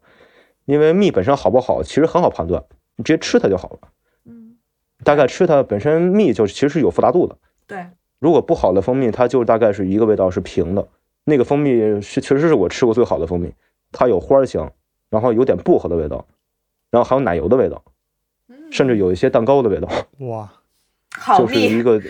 [0.64, 2.64] 因为蜜本身好不好，其实很好判断，
[2.96, 3.78] 你直接吃它就好了。
[4.24, 4.56] 嗯，
[5.04, 7.36] 大概吃它本身蜜就其实是有复杂度的。
[7.64, 7.86] 对，
[8.18, 10.84] 如果不好的蜂蜜，它就大概是一个味道是平的。
[11.22, 13.54] 那个蜂蜜是确实是我吃过最好的蜂蜜，
[13.92, 14.72] 它有花香，
[15.10, 16.26] 然后有点薄荷的味道，
[16.90, 17.84] 然后还有奶油的味道，
[18.48, 19.88] 嗯甚至有一些蛋糕的味道，
[20.26, 20.52] 哇，
[21.16, 22.02] 好就是一，个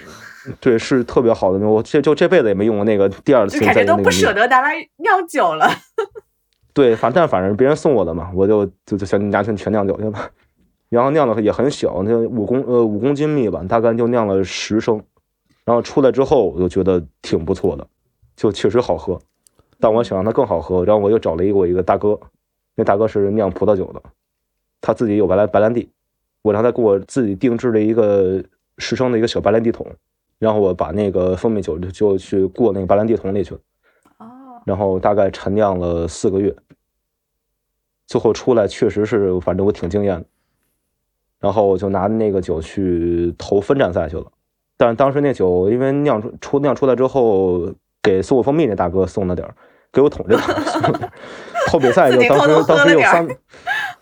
[0.60, 1.64] 对是特别好的蜜。
[1.64, 4.10] 我这就这辈子也没用过那个第二次就感觉都不。
[4.10, 5.68] 舍得拿来酿酒了。
[6.74, 10.30] 对，反但反正别人送我的嘛，我就就就想拿去全酿酒去吧。
[10.88, 15.02] 然后酿的也很小，那五公呃五公斤蜜吧，大概就酿了十升。
[15.64, 17.86] 然后出来之后，我就觉得挺不错的，
[18.36, 19.18] 就确实好喝。
[19.80, 22.18] 但我想让它更好喝，然后我又找了一个我一个大哥，
[22.74, 24.02] 那大哥是酿葡萄酒的，
[24.80, 25.88] 他自己有白兰白兰地，
[26.42, 28.42] 我让他给我自己定制了一个
[28.78, 29.86] 十升的一个小白兰地桶，
[30.38, 33.60] 然后我把那个蜂蜜酒就就去过那个白兰地桶里去了。
[34.18, 34.26] 哦，
[34.64, 36.54] 然后大概陈酿了四个月，
[38.06, 40.26] 最后出来确实是，反正我挺惊艳的。
[41.40, 44.24] 然后我就拿那个酒去投分站赛去了，
[44.78, 47.70] 但是当时那酒因为酿出出酿出来之后，
[48.02, 49.54] 给送我蜂蜜那大哥送了点儿，
[49.92, 51.12] 给我桶这大哥送了点儿。
[51.68, 53.28] 投比赛就当时偷偷当时有三，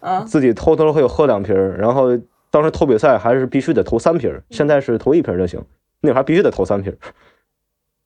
[0.00, 2.16] 嗯，自己偷偷会有喝两瓶儿，然后
[2.50, 5.64] 当时投比赛还是必须得投三瓶儿，现在是投一瓶儿就行，
[6.02, 6.94] 那会必须得投三瓶，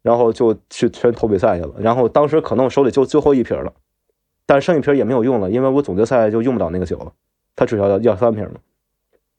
[0.02, 1.74] 然后就去全投比赛去了。
[1.78, 3.72] 然后当时可能我手里就最后一瓶了，
[4.46, 7.12] 但是剩一瓶也没有用了，因为我总决赛就用不了那个酒了，
[7.56, 8.60] 他至少要要三瓶嘛。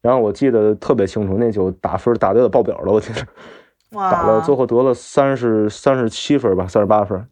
[0.01, 3.25] 然后我记得特别清楚，那酒打分打的有点爆表了，我记得
[3.91, 7.27] 打了，最后得了三十三十七分吧，三十八分。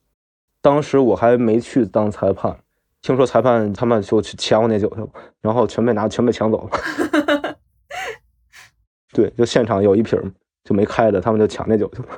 [0.61, 2.57] 当时我还没去当裁判，
[3.01, 5.07] 听说裁判他们就去抢我那酒去了，
[5.41, 7.57] 然后全被拿全被抢走了。
[9.13, 10.25] 对，就现场有一瓶儿
[10.65, 12.09] 就没开的，他们就抢那酒去了。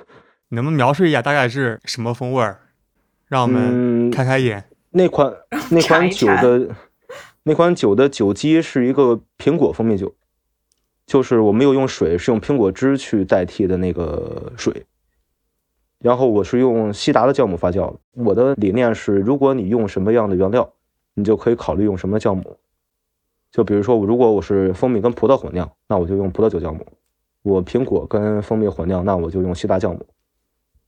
[0.49, 2.59] 你 能不能描述一下大概是什么风味儿，
[3.27, 4.63] 让我们嗯，开开眼？
[4.89, 5.31] 那款
[5.69, 6.75] 那馋款酒的
[7.43, 10.15] 那款酒的酒基是一个苹果蜂蜜酒，
[11.05, 14.85] 就是我没有用水，是用苹果汁去代替的那个水。
[15.99, 17.99] 然后我是用西达的酵母发酵的。
[18.13, 20.73] 我的理念是，如果你用什么样的原料，
[21.15, 22.57] 你就可以考虑用什么酵母。
[23.51, 26.79] 就比如说，如果我是蜂蜜跟葡萄混酿，那我就用葡萄酒酵母；
[27.47, 30.05] 我苹果跟蜂蜜混酿，那我就用西达酵母。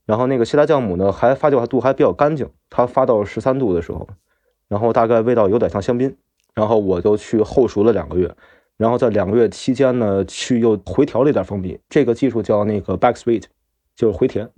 [0.04, 4.06] 然后那个西达酵母呢，还发酵度还比较干净，它发到十三度的时候，
[4.68, 6.16] 然后大概味道有点像香槟。
[6.52, 8.28] 然后我就去后熟了两个月，
[8.76, 13.44] 然后在两个月期间呢，去又回调了一点蜂蜜，这个技术叫那个 back sweet，
[13.94, 14.50] 就是回甜。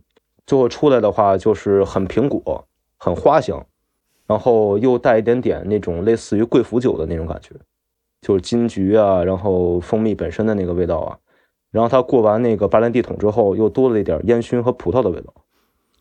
[0.46, 3.64] 最后出来的话就是很苹果，很花香，
[4.26, 7.54] 然后又带一点点那种类似于贵腐酒的那种感觉，
[8.22, 11.18] 就是金桔啊，然后蜂蜜本身的那个味道啊，
[11.72, 15.34] 然后它过完那个白兰地桶之后，又多了一点烟熏和葡萄的味道，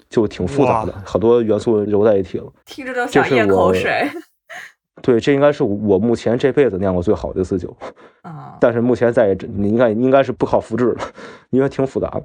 [0.10, 2.52] 就挺复杂的，很多元素揉在一起了。
[2.66, 4.08] 听着都想咽口我水。
[5.02, 7.76] 对，这应该是我目前这辈子酿过最好的一次酒，
[8.22, 11.04] 啊， 但是目前再也你应该应该是不好复制了，
[11.50, 12.24] 因为挺复杂的，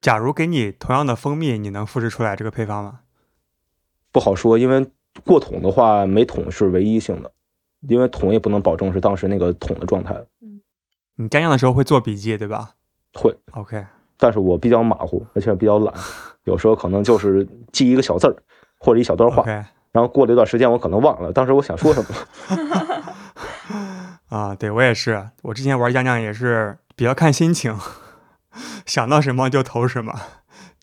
[0.00, 3.00] 假如给你同样的蜂蜜，你能复制出来这个配方吗？
[4.10, 4.58] 不好说。
[4.58, 4.84] 因为
[5.24, 7.30] 过桶的话，每桶是唯一性的，
[7.86, 10.60] 因为桶也不能保证是当时那个桶的状态，嗯
[11.20, 12.70] 你干酿的时候会做笔记，对吧
[13.14, 13.36] 会。
[13.52, 13.84] ？OK，
[14.16, 15.94] 但是我比较马虎，而且比较懒，
[16.44, 18.36] 有时候可能就是记一个小字儿
[18.78, 19.44] 或者一小段话
[19.92, 22.08] 然后过了一段时间我可能忘了当时我想说什么。
[24.28, 27.74] 啊，对我也是，我之前玩酱酿也是比较看心情，
[28.84, 30.12] 想到什么就投什么，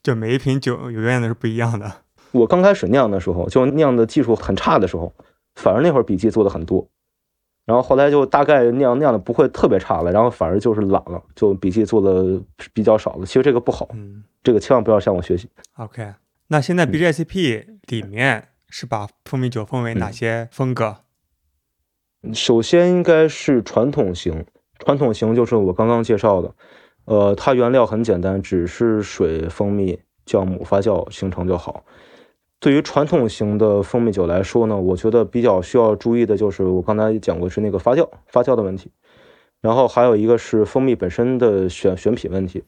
[0.01, 1.91] 就每一瓶酒永远都是不一样的。
[2.31, 5.13] 我刚开始酿的时候，就酿的技术很差的时候，
[5.55, 6.87] 反而那会儿笔记做的很多，
[7.65, 12.39] 然后后来就大概酿酿的不会特别差了，然后反而就是懒了，就笔记做的
[12.73, 13.25] 比较少了。
[13.25, 15.49] 其实这个不好，嗯这个千万不要向我学习。
[15.77, 16.13] ，OK，
[16.49, 20.97] 那现在 BJCP 里面是把蜂蜜酒分为哪些风格？
[22.33, 24.45] 首先应该是传统型，
[24.79, 26.53] 传统型就是我刚刚介绍的，
[27.05, 31.83] 呃，它原料很简单，只是水、蜂蜜、酵母发酵形成就好。
[32.59, 38.89] 对于传统型的蜂蜜酒来说呢，我觉得比较需要注意的就是我刚才讲过是那个发酵发酵的问题，
[39.61, 42.63] 然后还有一个是蜂蜜本身的选选品问题。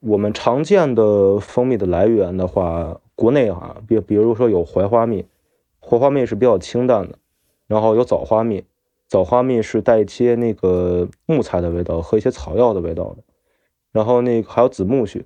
[0.00, 5.26] 我们常见的蜂蜜的来源的话，国内啊，比比如说有槐花蜜，
[5.80, 7.18] 槐花蜜是比较清淡的，
[7.66, 8.62] 然后有枣花蜜，
[9.08, 13.24] 枣花蜜是带一些那个木材的味道和一些草药的味道的，
[13.90, 15.24] 然后那个还有紫苜蓿。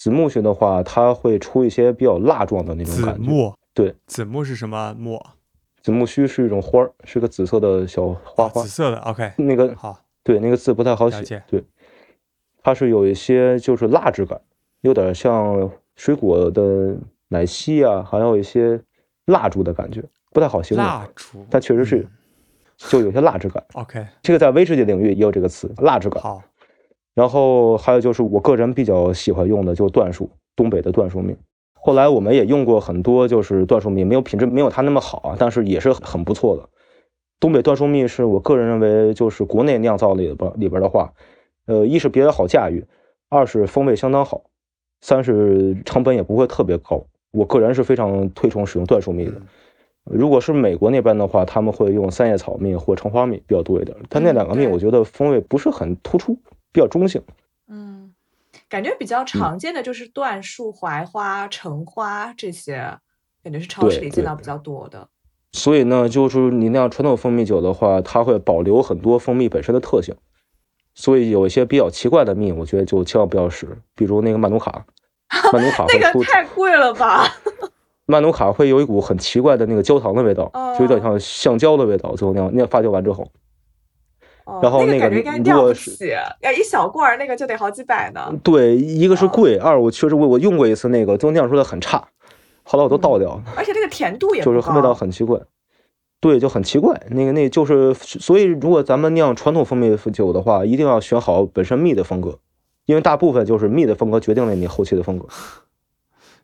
[0.00, 3.22] 紫苜蓿的话，它会出一些比较蜡状的那种感觉。
[3.22, 5.22] 子木，对，紫木是什么木？
[5.82, 8.62] 紫木须是一种花儿，是个紫色的小花花。
[8.62, 9.30] 紫色的，OK。
[9.36, 11.42] 那个好，对，那个字不太好写。
[11.46, 11.62] 对，
[12.62, 14.40] 它是有一些就是蜡质感，
[14.80, 16.96] 有点像水果的
[17.28, 18.80] 奶昔啊，还有一些
[19.26, 20.86] 蜡烛的感觉，不太好形容。
[20.86, 22.08] 蜡烛，但确实是，
[22.78, 23.62] 就有些蜡质感。
[23.74, 26.22] OK，这个在威士忌领域也有这个词，蜡质感。
[26.22, 26.42] 好。
[27.14, 31.36] 然后还有就是我个人比较喜欢用的，就是椴树，东北的椴树蜜。
[31.72, 36.68] 后来我们也用过很多，就是椴树蜜，没有品质没有它那么好啊，但是也是很不错的。
[37.40, 41.12] 东北椴树蜜是我个人认为，就是国内酿造里边里边的话，
[41.66, 42.84] 呃，一是比较好驾驭，
[43.30, 44.42] 二是风味相当好，
[45.00, 47.02] 三是成本也不会特别高。
[47.32, 49.32] 我个人是非常推崇使用椴树蜜的。
[50.04, 56.36] 如果是美国那边的话，他们会用三叶草蜜或橙花蜜比较多一点，但那两个蜜我觉得风味不是很突出。
[56.72, 57.22] 比较中性，
[57.68, 58.12] 嗯，
[58.68, 62.98] 感觉比较常见的就是椴树、槐花、橙花这些，
[63.42, 65.08] 感觉是超市里见到比较多的。
[65.52, 70.14] 所以呢，就是你那样传统蜂蜜酒的话，它会保留很多蜂蜜本身的特性。
[70.94, 74.84] 所以有一些比较奇怪的蜜，我觉得就千万不要使，比如那个曼努卡，
[75.52, 77.24] 曼努卡那个太贵了吧？
[78.06, 82.14] 曼努卡会有一股很奇怪的那个焦糖的味道，就有点像橡胶的味道。
[82.16, 83.26] 最后那样那样发酵完之后。
[84.62, 85.22] 然后那个如
[85.60, 88.32] 果是要一小罐儿，那个就得好几百呢。
[88.42, 92.08] 对，一个是贵，二我确实我我用过一次那个，就酿出来很差，
[92.62, 93.42] 后来我都倒掉了。
[93.56, 95.38] 而且这个甜度也就是味道很奇怪，
[96.20, 97.00] 对，就很奇怪。
[97.10, 102.38] 那个那就是所以，如果咱们酿传统蜂蜜酒的话，一定要选好本身蜜的风格，
[102.86, 105.26] 因为大部分就是蜜的风格决定了你后期的风格。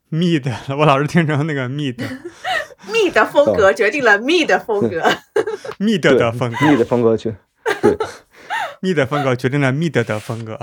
[0.09, 2.05] 蜜的，我老是听成那个蜜的，
[2.93, 5.03] 蜜的风格决定了蜜的风格，
[5.79, 7.35] 蜜的的风格，蜜的风格去。
[7.83, 7.97] 对，
[8.81, 10.55] 蜜的风格决定了蜜的的风格。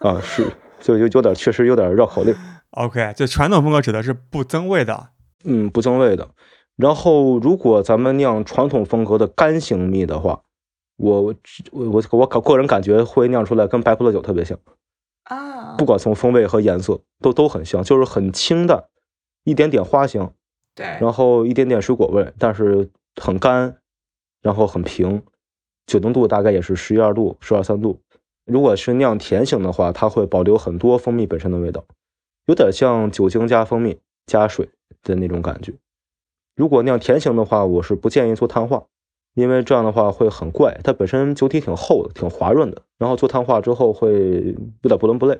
[0.00, 2.34] 啊，是，就有有点，确实有点绕口令。
[2.70, 5.10] OK，就传统风格指的是不增味的，
[5.44, 6.28] 嗯，不增味的。
[6.76, 10.42] 然后，如果咱们酿传统风格的干型蜜的话，
[10.96, 11.34] 我我
[11.72, 14.58] 我我个人感觉会酿出来跟白葡萄酒特别像
[15.24, 18.84] 啊，不管从风味和颜色都都很像，就是很清淡，
[19.44, 20.32] 一点点花香，
[20.74, 23.76] 对，然后一点点水果味，但是很干，
[24.42, 25.22] 然后很平。
[25.88, 27.98] 酒精度大概也是十一二度、十二三度。
[28.44, 31.82] 如果是酿甜型的话，它会保留很多蜂蜜本身的味道，
[32.46, 34.68] 有点像酒精加蜂蜜加水
[35.02, 35.72] 的那种感觉。
[36.54, 38.84] 如果酿甜型的话，我是不建议做碳化，
[39.34, 40.78] 因为这样的话会很怪。
[40.84, 45.38] 它本身酒体挺厚的、挺滑润的，然后做碳化之后会有点不伦不类。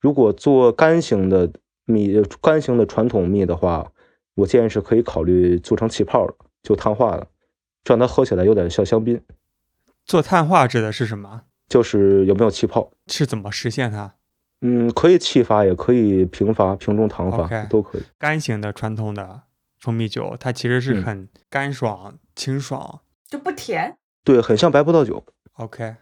[0.00, 1.50] 如果做干型的
[1.86, 3.90] 蜜、干型的传统蜜的话，
[4.36, 7.26] 我建议是可以考虑做成气泡的，就碳化的，
[7.82, 9.20] 这样它喝起来有点像香槟。
[10.04, 11.42] 做碳化指的是什么？
[11.68, 12.90] 就是有没有气泡？
[13.06, 14.14] 是怎么实现它？
[14.60, 18.02] 嗯，可以气发，也可以平发、瓶中糖发，都可以。
[18.18, 19.42] 干型的传统的
[19.80, 23.96] 蜂蜜酒，它其实是很干爽、清爽，就不甜。
[24.22, 25.24] 对，很像白葡萄酒。
[25.54, 25.96] OK，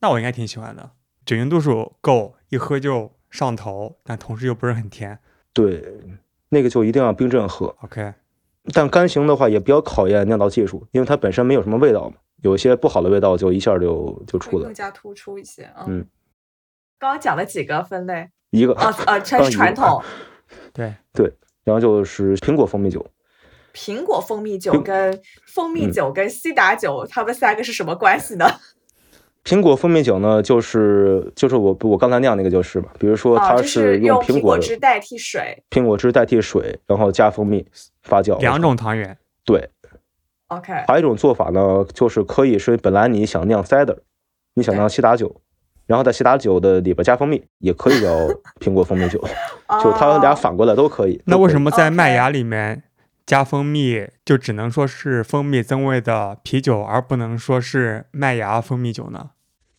[0.00, 0.90] 那我应该挺喜欢的，
[1.24, 5.18] 酒精度数够，一喝就上头，但同时又不是很甜。
[5.52, 5.84] 对，
[6.48, 7.76] 那个就一定要冰镇喝。
[7.82, 8.14] OK，
[8.72, 12.16] 但干型的话也比较考验酿造技术，因为它本身没有什么味道嘛。
[12.42, 15.68] 有一些不好的味道就一下就就出来，更加突出一些。
[15.86, 16.06] 嗯，
[16.98, 20.02] 刚刚讲了几个分类，一个啊啊， 全是传统。
[20.72, 21.32] 对对，
[21.64, 23.06] 然后就是苹果蜂蜜酒。
[23.72, 28.46] 苹果蜂蜜酒跟蜂蜜酒跟西达酒，它们三个是什么关系呢？
[29.44, 37.64] 苹果蜂蜜酒呢，就是就是我我刚才酿那个就是吧，比如说它是用苹果汁代替水，苹果汁代替水，然后加蜂蜜
[38.02, 39.16] 发酵，两种汤圆。
[39.44, 39.70] 对。
[40.50, 43.96] OK，还有一种做法呢，就是可以是本来你想酿 cider，
[44.54, 45.40] 你想酿西打酒，
[45.86, 48.08] 然后在西打酒的里边加蜂蜜，也可以叫
[48.58, 49.20] 苹果蜂蜜酒，
[49.80, 51.22] 就它俩反过来都可以。
[51.26, 52.82] 那为什么在麦芽里面
[53.24, 59.30] 加蜂蜜，就只能说是蜂蜜增味的啤酒，而不能说是麦芽蜂蜜酒呢？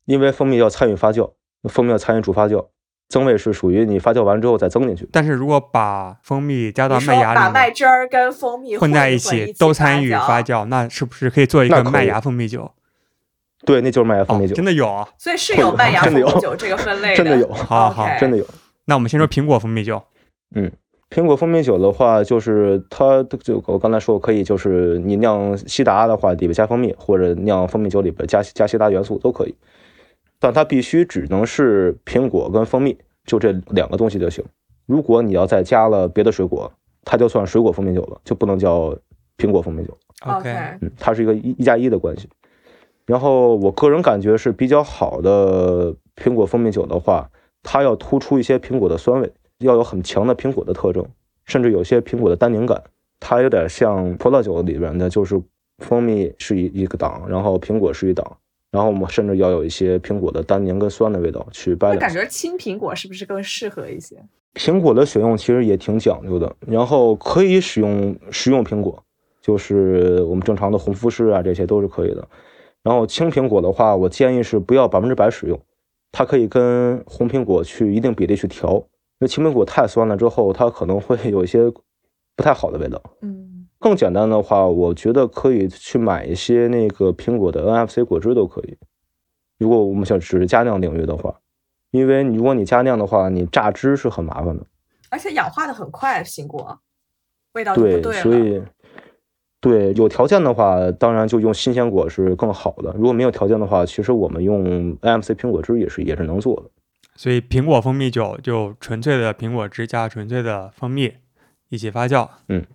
[0.05, 2.67] 因为蜂蜜要参与发酵，蜂蜜要参与主发酵。
[3.11, 12.71] 增味是属于你发酵完之后再增进去，但是如果把蜂蜜加到麦芽里，把麦汁儿跟蜂蜜混在一起都参与发酵，那是不是可以做一个麦芽蜂蜜酒？
[13.65, 15.07] 对，那就是麦芽蜂蜜酒，真的有啊！
[15.17, 18.45] 所以是有麦芽蜂蜜酒这个分类的，真的有，好 好，真的有。
[18.85, 20.01] 那我们先说苹果蜂蜜酒，
[20.55, 20.71] 嗯，
[21.09, 29.53] 苹果蜂蜜酒的话，就是它就我刚才说可以，就是你酿西达的话里边加蜂蜜，或者酿蜂蜜酒里边加加西达元素都可以，
[30.41, 34.43] 但它必须只能是苹果跟蜂蜜，就这两个东西就行。
[34.87, 36.69] 如果你要再加了别的水果，
[37.05, 38.97] 它就算水果蜂蜜酒了，就不能叫
[39.37, 39.95] 苹果蜂蜜酒。
[40.25, 40.49] OK，
[40.81, 42.27] 嗯，它是一个一一加一的关系。
[43.05, 47.29] 然后我个人感觉是比较好的苹果蜂蜜酒的话，
[47.61, 51.05] 它要突出一些苹果的酸味，要有很强的苹果的特征，
[51.45, 52.83] 甚至有些苹果的单宁感。
[53.19, 55.39] 它有点像葡萄酒里边的，就是
[55.77, 58.37] 蜂蜜是一一个档，然后苹果是一档，
[58.71, 61.97] 然后我们甚至要有一些苹果的单宁跟酸的味道去那 balance。
[61.99, 64.15] 感觉青苹果是不是更适合一些？
[64.55, 69.01] 苹果的选用其实也挺讲究的，然后可以使用食用苹果，
[69.41, 72.27] 就是我们正常的红富士啊，这些都是可以的。
[72.83, 75.57] 然后青苹果的话，我建议是不要百分之百使用，
[76.11, 78.83] 它可以跟红苹果去一定比例去调，因
[79.19, 81.69] 为青苹果太酸了之后，它可能会有一些
[82.35, 83.01] 不太好的味道。
[83.21, 83.50] 嗯，
[83.81, 88.77] 更简单的话，我觉得可以去买一些那个苹果的 NFC 果汁都可以。
[89.57, 91.39] 如果我们想只是加酿领域的话，
[91.89, 94.63] 因为如果你加酿的话，你榨汁是很麻烦的。
[95.09, 96.79] 而且氧化的很快，苹果
[97.53, 98.13] 味道就不对，对。
[98.21, 98.61] 所以
[99.59, 102.93] 对有条件的话，当然就用新鲜果是更好的。
[102.93, 106.69] 如果没有条件的话，其实我们用 NFC 苹果汁也是也是能做的。
[107.15, 111.13] 所以苹果蜂蜜酒就纯粹的苹果汁加纯粹的蜂蜜
[111.69, 112.29] 一起发酵。
[112.47, 112.65] 嗯，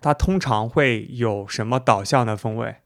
[0.00, 2.76] 它通常会有什么导向的风味？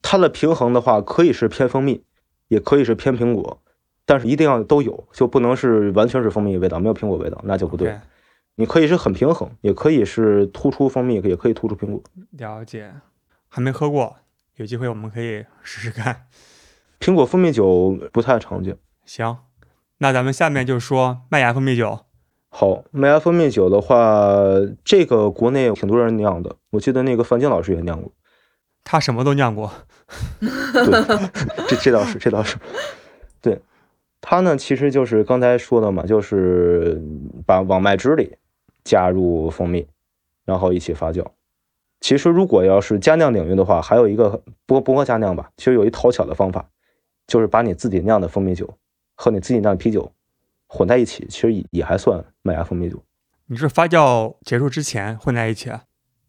[0.00, 2.04] 它的平衡的话，可以是偏蜂蜜，
[2.48, 3.62] 也可以是偏苹果，
[4.04, 7.98] 但是一定要都有，就不能是完全是蜂蜜味道，没有苹果味道，那就不对。
[8.56, 12.02] 你可以是很平衡，也可以是突出蜂蜜，也可以突出苹果。
[12.32, 12.92] 了解，
[13.48, 14.16] 还没喝过，
[14.56, 16.26] 有机会我们可以试试看。
[17.00, 18.76] 苹果蜂蜜酒不太常见。
[19.04, 19.38] 行，
[19.98, 22.06] 那咱们下面就说麦芽蜂蜜酒。
[22.54, 24.36] 好，麦芽蜂蜜酒的话，
[24.84, 28.12] 这个国内挺多人酿的，我记得那个范静老师也酿过。
[28.84, 29.72] 他什么都酿过，
[30.38, 32.58] 对，这这倒是，这倒是，
[33.40, 33.58] 对，
[34.20, 37.00] 它呢其实就是刚才说的嘛，就是
[37.46, 38.36] 把往麦汁里
[38.84, 39.86] 加入蜂蜜，
[40.44, 41.24] 然后一起发酵。
[42.00, 46.68] 其实如果要是加酿领域的话，还有一个不不过加酿吧，其实有一讨巧的方法，
[47.26, 48.68] 就是把你自己酿的蜂蜜酒
[49.14, 50.12] 和你自己酿的啤酒
[50.74, 52.98] 混在一起，其实也也还算麦芽蜂蜜酒。
[53.46, 55.68] 你是发酵结束之前混在一起？
[55.68, 55.82] 啊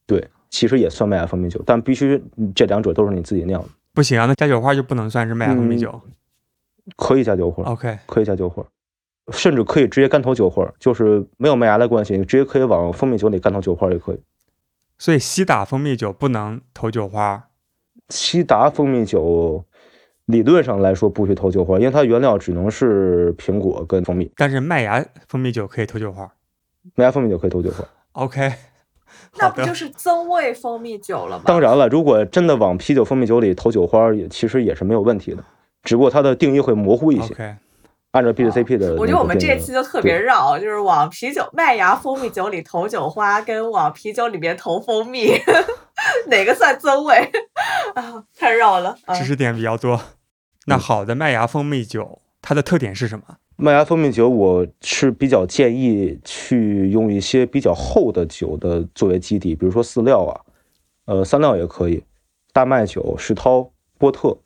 [0.06, 2.22] 对，其实也算麦芽蜂蜜酒，但必须
[2.54, 6.02] 这两者都是你自己酿的，不行啊，那加酒花就不能算是麦芽蜂蜜酒。
[6.98, 7.64] 可以加酒花。
[7.64, 8.62] OK，可以加酒花，
[9.32, 14.20] 甚至可以直接干投酒花，就是没有麦芽的关系，你直接可以往蜂蜜酒里干投酒花也可以。
[14.98, 17.48] 所以西打蜂蜜酒不能投酒花。
[18.10, 19.64] 西达蜂蜜酒
[20.28, 26.32] 理论上来说不许投酒花，因为它原料只能是苹果跟蜂蜜，但是麦芽蜂蜜酒可以投酒花。
[26.96, 27.84] 麦芽蜂蜜酒可以投酒花。
[28.14, 28.54] OK，
[29.38, 31.44] 那不就， 是增味蜂蜜酒了吗？
[31.46, 35.44] 当然了，如果真的往啤酒、蜂蜜酒里投酒花，也其实也是没有问题的，
[35.84, 37.34] 只不过它的定义会模糊一些。
[37.34, 37.56] OK，
[38.12, 45.32] 按照 BCP 的我觉得我们这期就特别绕，就是往啤酒麦芽蜂蜜酒里投酒花，跟往啤酒里面投蜂蜜，
[46.30, 47.16] 哪个算增味
[47.96, 48.24] 啊？
[48.36, 49.16] 太绕了啊！
[49.16, 50.00] 知识点比较多。
[50.66, 53.38] 那好的麦芽蜂蜜酒，它的特点是什么？
[53.56, 60.42] 麦芽蜂蜜酒，我是比较建议去用一些比较厚的酒的作为基底，比如说饲料啊，
[61.06, 62.04] 呃，三料也可以，
[62.52, 64.38] 大麦酒、石涛、波特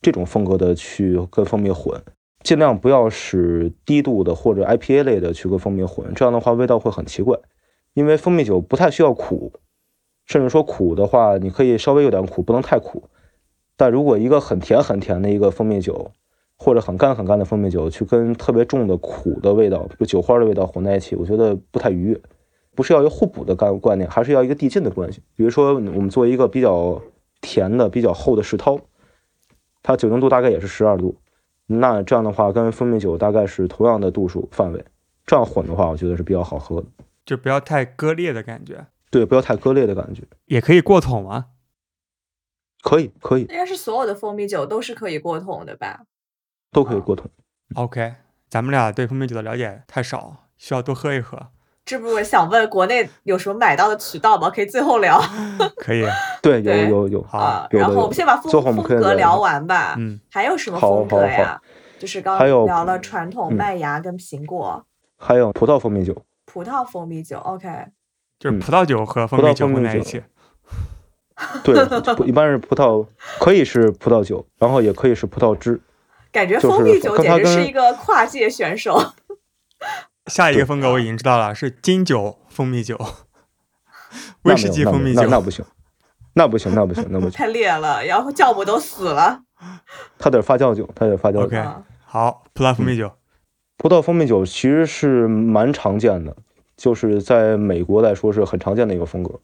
[0.00, 2.00] 这种风格的去跟蜂蜜混，
[2.42, 7.38] 尽量不要使低度的或者 IPA 类的去跟蜂蜜混，这样的话味道会很奇怪。
[7.92, 9.52] 因为蜂蜜酒不太需要苦，
[10.30, 13.02] 甚至说苦的话，你可以稍微有点苦，不能太苦。
[13.76, 16.12] 但如果一个很甜很甜的一个蜂蜜酒，
[16.56, 22.20] 或者很干很干的蜂蜜酒去跟特别重的苦的味道，比如酒花的味道混在一起，我觉得不太愉悦。
[22.76, 25.20] 不是要有互补的概观念，还是要一个递进的关系。
[25.34, 27.02] 比如说，我们做一个比较
[27.40, 28.78] 甜的、比较厚的世涛，
[29.82, 31.16] 它酒精度大概也是十二度，
[31.66, 34.84] 那这样的话跟蜂蜜酒大概是同样的度数范围，
[35.26, 36.86] 这样混的话，我觉得是比较好喝的。
[37.26, 40.22] 就不要太割裂的感觉，对，不要太割裂的感觉。
[40.46, 41.46] 也可以过桶吗？
[42.82, 46.02] 可以，可以，应该是所有的蜂蜜酒都是可以过桶的吧？
[46.72, 47.30] 都可以过桶。
[47.74, 48.14] OK，
[48.48, 51.48] 咱们俩对蜂蜜酒的了解太少，需要多喝一喝。
[51.84, 54.48] 这不我想问国内有什么买到的渠道吗？
[54.48, 55.20] 可以最后聊
[55.76, 56.04] 可以，
[56.40, 59.96] 对，有有有，好然后我们先把风风格聊完吧。
[59.98, 61.60] 嗯，还有什么风格呀？
[61.98, 64.86] 就是刚还有聊了传统嗯麦芽跟苹果、
[65.18, 67.38] 还有葡萄蜂蜜酒，葡萄蜂蜜酒。
[67.40, 67.68] OK，
[68.40, 70.20] 就是嗯葡萄酒和蜂蜜酒混在一起。
[71.62, 71.74] 对，
[72.16, 73.06] 就一般是葡萄，
[73.38, 75.80] 可以是葡萄酒，然后也可以是葡萄汁。
[76.32, 79.12] 感觉蜂蜜酒简直是一个跨界选手。
[80.26, 82.98] 下一个风格我已经知道了，是金酒蜂蜜酒，
[84.42, 85.64] 威士忌蜂蜜酒，那不行，
[86.34, 89.42] 那不行，那不行，那不行，太烈了，然后酵母都死了。
[90.18, 91.40] 它得发酵酒，它得发酵酒。
[91.44, 91.64] OK，
[92.04, 93.10] 好，葡萄蜂蜜酒。
[93.76, 96.36] 葡萄蜂蜜酒其实是蛮常见的，
[96.80, 99.38] 就是在美国来说是很常见的一个风格，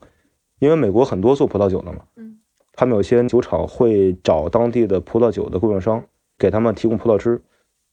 [0.59, 2.39] 因为美国很多做葡萄酒的嘛，嗯，
[2.72, 6.03] 他们有些酒厂会找当地的葡萄酒的供应商，
[6.39, 7.39] 给他们提供葡萄汁，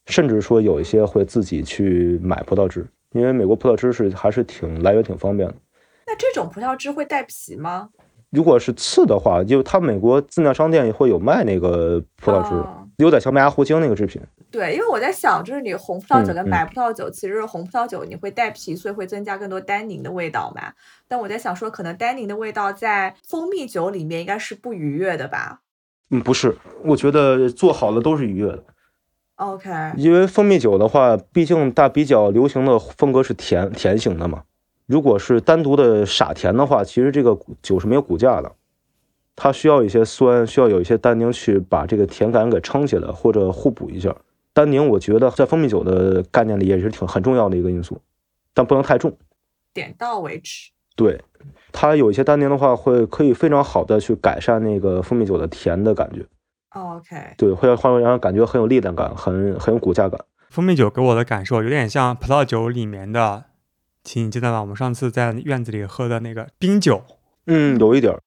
[0.05, 5.55] 甚至说有一些会自己去买葡萄汁，因为美国葡萄汁是还是挺来源挺方便的。
[6.07, 7.89] 那这种葡萄汁会带皮吗？
[8.33, 12.55] 如果是次的话，就它美国自酿商店也会有卖那个葡萄汁，
[12.97, 14.19] 有点像麦芽糊精那个制品。
[14.49, 20.73] 对，因为我在想，就是你红葡萄酒跟白葡萄酒，其实红葡萄酒你会带皮，所以会增加更多单宁的味道嘛。
[21.07, 25.59] 但我在想说，可能单宁的味道在蜂蜜酒里面应该是不愉悦的吧？
[26.09, 28.63] 嗯，不是，我觉得做好了都是愉悦的。
[29.35, 34.43] OK，因为蜂蜜酒的话，毕竟大比较流行的风格是甜甜型的嘛。
[34.93, 38.51] 如果是单独的傻甜的话，其实这个酒是没有骨架的，
[39.35, 44.15] 它需要一些酸，需要有一些单宁去把这个甜感给撑起来，或者互补一下。
[44.53, 47.99] 单宁我觉得在蜂蜜酒的概念里也是挺很重要的一个因素，
[48.53, 49.17] 但不能太重，
[49.73, 50.69] 点到为止。
[50.95, 51.19] 对，
[51.71, 56.23] 它有一些单宁的话，会可以非常好的去改善那个蜂蜜酒的甜的感觉。
[56.69, 60.23] OK，对，会会让人感觉很有力量感，很很有骨架感。
[60.51, 63.45] 蜂蜜酒给我的感受有点像葡萄酒里面的。
[64.03, 64.59] 请你记得吧？
[64.61, 67.03] 我们上次在院子里喝的那个冰酒，
[67.47, 68.21] 嗯，有一点儿。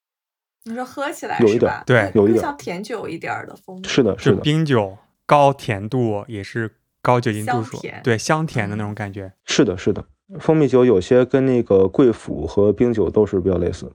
[0.65, 3.83] 你说喝起来有一点对，有一点像甜酒一点的风味。
[3.89, 9.33] 是的，是的，冰酒高甜度也是高酒精度数，对，香甜的那种感觉。
[9.45, 10.05] 是的，是的，
[10.41, 13.93] 蜂蜜酒有些跟那个贵腐和冰酒都是比较类似。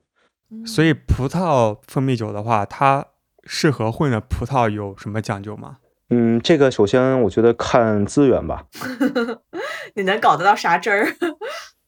[0.66, 3.06] 所以葡萄蜂蜜酒的话，它
[3.44, 5.78] 适合混的葡萄有什么讲究吗？
[6.10, 8.66] 嗯，这个首先我觉得看资源吧。
[9.96, 11.08] 你能搞得到啥汁儿？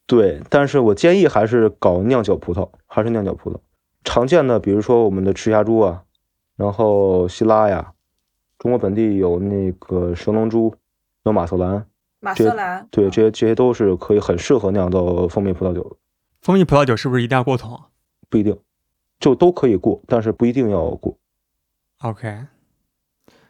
[0.06, 3.58] 对，但是我建议还是搞酿酒葡萄，还是酿酒葡萄。
[4.04, 6.04] 常见的，比如说我们的赤霞珠啊，
[6.56, 7.94] 然后希拉呀，
[8.58, 10.74] 中国本地有那个神龙珠，
[11.22, 11.86] 有马瑟兰，
[12.20, 15.96] 马瑟兰，对，这些这些都是可以很适合酿造蜂蜜葡萄酒的。
[16.42, 17.80] 蜂蜜葡萄酒是不是一定要过桶？
[18.28, 18.58] 不一定，
[19.18, 21.16] 就都可以过，但是不一定要过。
[22.00, 22.46] OK，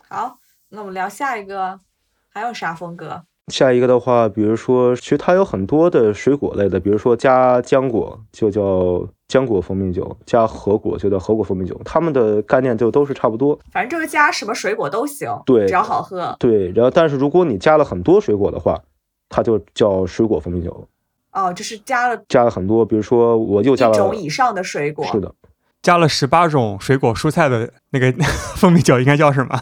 [0.08, 0.38] 好，
[0.68, 1.80] 那我们聊下一个，
[2.28, 3.24] 还有啥风格？
[3.52, 13.58] 下一个的话，比如说，其实它有很多的水果类的，比如说加浆果就叫浆果蜂蜜酒，加核果就叫核果蜂蜜酒，它们的概念就都是差不多。
[13.70, 16.34] 反正就是加什么水果都行，对，只要好喝。
[16.38, 18.80] 对，然后但是如果你加了很多水果的话，
[19.28, 20.88] 它就叫水果蜂蜜酒。
[21.32, 25.04] 哦，就是加了加了很多，比如说我又加了一种以上的水果。
[25.06, 25.34] 是的，
[25.82, 28.10] 加了十八种水果蔬菜的那个
[28.56, 29.60] 蜂蜜酒应该叫什么？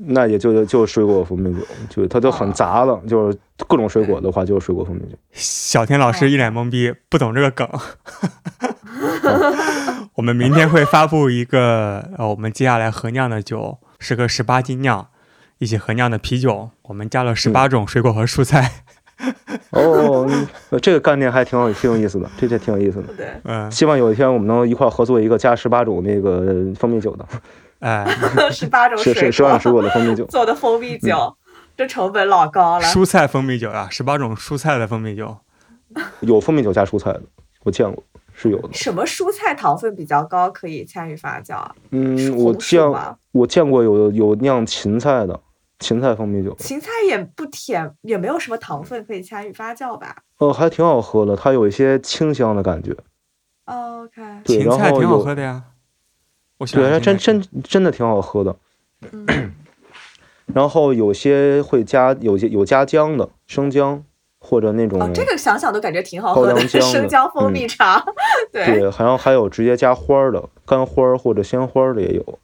[0.00, 5.16] 那也就就水果蜂蜜酒，就它就很杂了，就是各种水果的话就是水果蜂蜜酒。
[5.32, 7.68] 小田老师一脸懵逼，不懂这个梗。
[10.14, 15.08] 我们明天会发布一个呃，我们接下来合酿的酒是个十八斤酿，
[15.58, 18.72] 一起合酿的啤酒，我们加了十八种水果和蔬菜。
[19.70, 20.28] 哦，
[20.80, 23.08] 这个概念还挺有挺有意思的，这这挺有意思的。
[23.16, 27.26] 对，嗯，希望有一天我们能一块合作一个加十八种那个蜂蜜酒的。
[27.80, 28.04] 哎，
[28.50, 31.36] 十八种水果，十八种水果的蜂蜜酒 做的蜂蜜酒，
[31.76, 32.84] 这成本老高了。
[32.86, 35.36] 蔬菜蜂蜜酒呀，十八种蔬菜的蜂蜜酒，
[36.20, 37.22] 有蜂蜜酒加蔬菜的，
[37.62, 38.02] 我见过，
[38.34, 38.68] 是有的。
[38.72, 41.74] 什么蔬菜糖分比较高，可以参与发酵啊？
[41.90, 42.82] 嗯，我见
[43.32, 45.38] 我见过有有酿芹菜的，
[45.78, 46.52] 芹菜蜂蜜酒。
[46.58, 50.16] 芹菜也不甜，也没有什么糖分可以参与发酵吧？
[50.38, 52.96] 哦，还挺好喝的，它有一些清香的感觉。
[53.66, 55.62] OK，芹菜挺好喝的呀。
[56.72, 58.56] 对，真真真的挺好喝的。
[60.54, 64.02] 然后有些会加有些有加姜的生姜，
[64.38, 68.04] 或者那种哦，这个想想都感觉挺好喝的 生姜蜂蜜茶。
[68.50, 72.38] 对对，好像还有直接加花儿的干花儿或者鲜花儿的也有。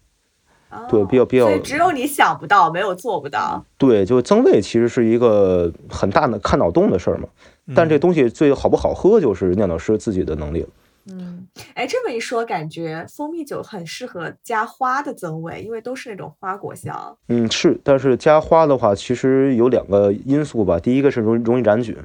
[0.90, 1.46] 对，比较比较。
[1.46, 3.64] 所以只有你想不到，没有做不到。
[3.78, 7.28] 对，就增味其实是一个很大的看脑洞的事儿嘛。
[7.74, 10.68] 但这东西最好不好喝，就是酿造师自己的能力了。
[11.12, 11.43] 嗯，
[11.74, 17.16] 哎，这么一说，感觉蜂蜜酒很适合加花的增味，因为都是那种花果香。
[17.28, 20.78] 嗯，是，但是加花的话，其实有两个因素吧。
[20.78, 21.96] 第一个是容容易染菌，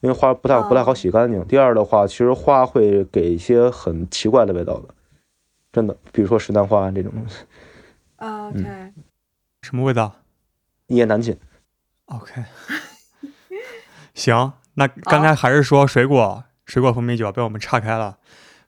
[0.00, 1.46] 因为花不太不太好洗干净。
[1.46, 4.88] 第二的话，其实花会给一些很奇怪的味道的，
[5.70, 7.44] 真的，比如说石楠花这种东西。
[8.16, 8.92] OK，
[9.62, 10.14] 什么味道？
[10.86, 11.38] 一言难尽。
[12.06, 12.42] OK，
[14.14, 16.44] 行，那刚才还是说水果。
[16.64, 18.18] 水果蜂蜜酒被我们岔开了，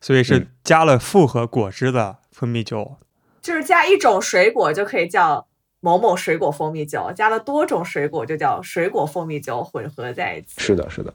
[0.01, 2.97] 所以是加了复合果汁的蜂蜜酒，
[3.43, 5.47] 就是加一种水果就可以叫
[5.81, 10.55] 某某水果蜂蜜酒，加了多种水果就叫水果蜂蜜酒混合在一起。
[10.59, 11.13] 是的，是的，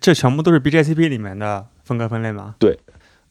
[0.00, 2.54] 这全部都是 BJCP 里面的风格分类吗？
[2.58, 2.78] 对。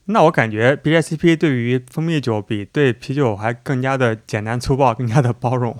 [0.05, 5.77] 那我感觉 BJCP 对于蜂蜜酒比对啤酒还更加的简单粗暴，更加的包容。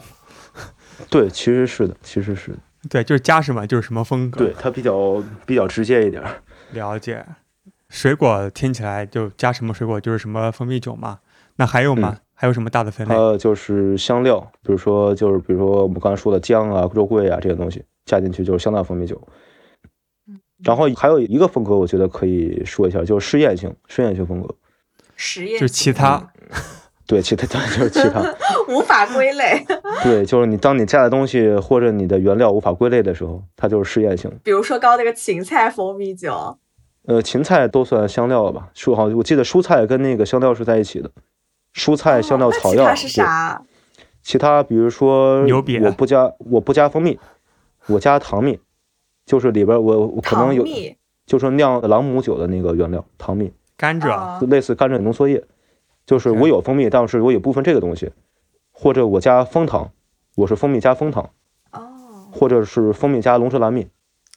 [1.10, 2.58] 对，其实是的，其实是的。
[2.88, 4.45] 对，就是加什么就是什么风格。
[4.45, 6.24] 对，它比较比较直接一点。
[6.72, 7.26] 了解。
[7.92, 11.20] 水果听起来就加什么水果就是什么蜂蜜酒嘛？
[11.58, 12.18] 那还有吗？
[12.34, 13.14] 还有什么大的分类？
[13.14, 19.22] 呃，就是香料，比如说就是比如说我们刚才说的姜啊、肉桂啊这些东西加进去就是香料蜂蜜酒。
[20.64, 24.56] 然后还有一个风格，我觉得可以说一下，就是试验性、试验性风格。
[25.18, 26.32] 实验就其他，
[27.06, 28.24] 对，其他 当然就是其他，
[28.70, 29.64] 无法归类。
[30.02, 34.32] 对，就是你当你加的东西或者你的原料无法归类的时候，它就是试验性。
[34.44, 36.58] 比如说刚那个芹菜蜂蜜酒。
[37.06, 38.70] 呃，芹菜都算香料了吧？
[38.74, 41.10] 说好，我记得蔬菜跟那个香料是在一起的。
[41.74, 42.84] 蔬菜、香料、草药。
[42.84, 43.64] 其他是啥？
[44.22, 47.18] 其他比如说，牛瘪，我不加，我不加蜂蜜，
[47.88, 48.60] 我加糖蜜。
[49.26, 50.66] 就是里边我我可能有，
[51.26, 55.43] 就是酿朗姆酒的那个原料糖蜜，甘蔗，类似甘蔗浓缩液。
[56.06, 58.12] 就是我有蜂蜜，但是我有部分这个东西，
[58.72, 59.91] 或者我加蜂糖，
[60.36, 61.30] 我是蜂蜜加蜂糖，
[61.72, 61.80] 哦，
[62.32, 63.88] 或者是蜂蜜加龙舌兰蜜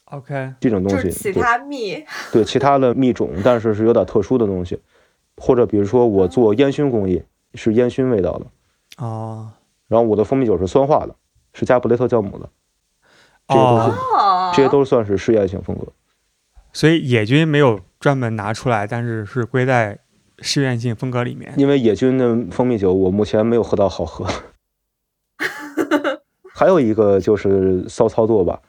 [0.05, 4.79] ，OK，这种东西，其他蜜， 对其他的蜜种，但是是有点特殊的东西，
[5.37, 8.45] 或者比如说我做烟熏工艺是烟熏味道的，
[9.05, 9.51] 哦，
[9.87, 11.15] 然后我的蜂蜜酒是酸化的，
[11.53, 12.49] 是加布雷特酵母的。
[13.47, 13.91] 这些都是，
[14.55, 15.85] 这些都算是试验性风格，
[16.73, 19.99] 所以野菌没有专门拿出来，但是是归在
[20.39, 21.53] 试验性风格里面。
[21.55, 24.25] 因为野菌的蜂蜜酒，我目前没有喝到好喝。
[26.55, 28.59] 还有一个就是骚操作吧，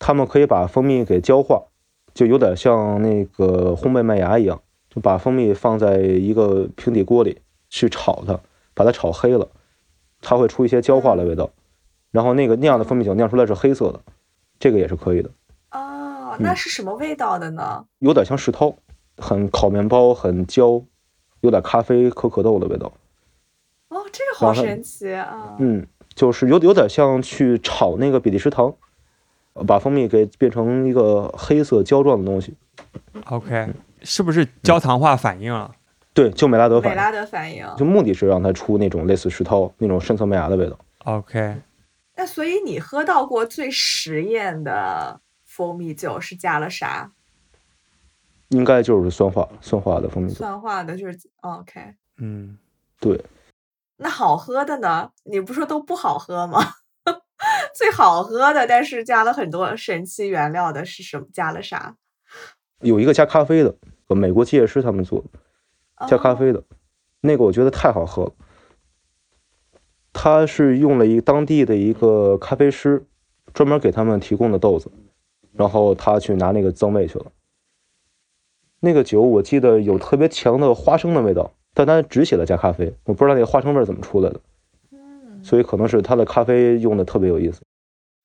[0.00, 1.62] 他们可以把蜂蜜给焦化，
[2.12, 8.40] 就有点像那个烘焙麦芽一样，就把蜂蜜放在一个平底锅里去炒它，
[8.74, 9.46] 把它炒黑了，
[10.22, 11.50] 它会出一些焦化的味道。
[12.10, 14.00] 然后那个酿的蜂蜜酒酿出来是黑色的，
[14.58, 15.30] 这个也是可以的。
[15.70, 17.84] 哦，那是什么味道的呢？
[17.98, 18.74] 有点像石涛，
[19.18, 20.82] 很烤面包，很焦，
[21.42, 22.90] 有点咖啡可可豆的味道。
[23.90, 25.54] 哦，这个好神奇啊！
[25.58, 28.74] 嗯，就是有有点像去炒那个比利时糖，
[29.66, 32.54] 把蜂蜜给变成一个黑色胶状的东西。
[33.26, 33.68] OK，
[34.02, 35.74] 是不是焦糖化反应了？
[36.12, 36.96] 对，就美拉德反应。
[36.96, 40.78] 美拉德反应，就目的是让它出那种类似石涛那种深层麦芽的味道。
[41.04, 41.60] OK。
[42.16, 47.12] 那所以你喝到过最实验的蜂蜜酒是加了啥？
[48.48, 50.34] 应该就是酸化酸化的蜂蜜酒。
[50.34, 51.94] 酸化的就是 OK。
[52.18, 52.58] 嗯，
[52.98, 53.24] 对。
[53.96, 55.10] 那好喝的呢？
[55.24, 56.60] 你不说都不好喝吗？
[57.74, 61.26] 最好喝的，但是加了很多神奇原料的是什么？
[61.32, 61.96] 加了啥？
[62.80, 63.74] 有一个加咖啡的，
[64.08, 66.62] 美国机械师他们做的，加咖啡的，
[67.20, 68.32] 那个我觉得太好喝了。
[70.12, 73.06] 他是用了一当地的一个咖啡师，
[73.52, 74.90] 专门给他们提供的豆子，
[75.52, 77.26] 然后他去拿那个增味去了。
[78.80, 84.40] 那个酒我记得有特别强的花生的味道，但他只写了加咖啡，我不知道那个花生味怎么出来的。
[85.40, 87.62] 嗯，所以可能是他的咖啡用的特别有意思。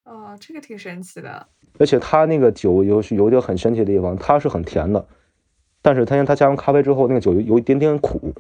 [0.04, 1.48] 哦，这个挺神奇的。
[1.80, 5.06] 而且他那个酒有有一个很神奇的地方，它是很甜的，
[5.82, 8.34] 但是他他加上咖啡之后，那个酒有有一点点苦。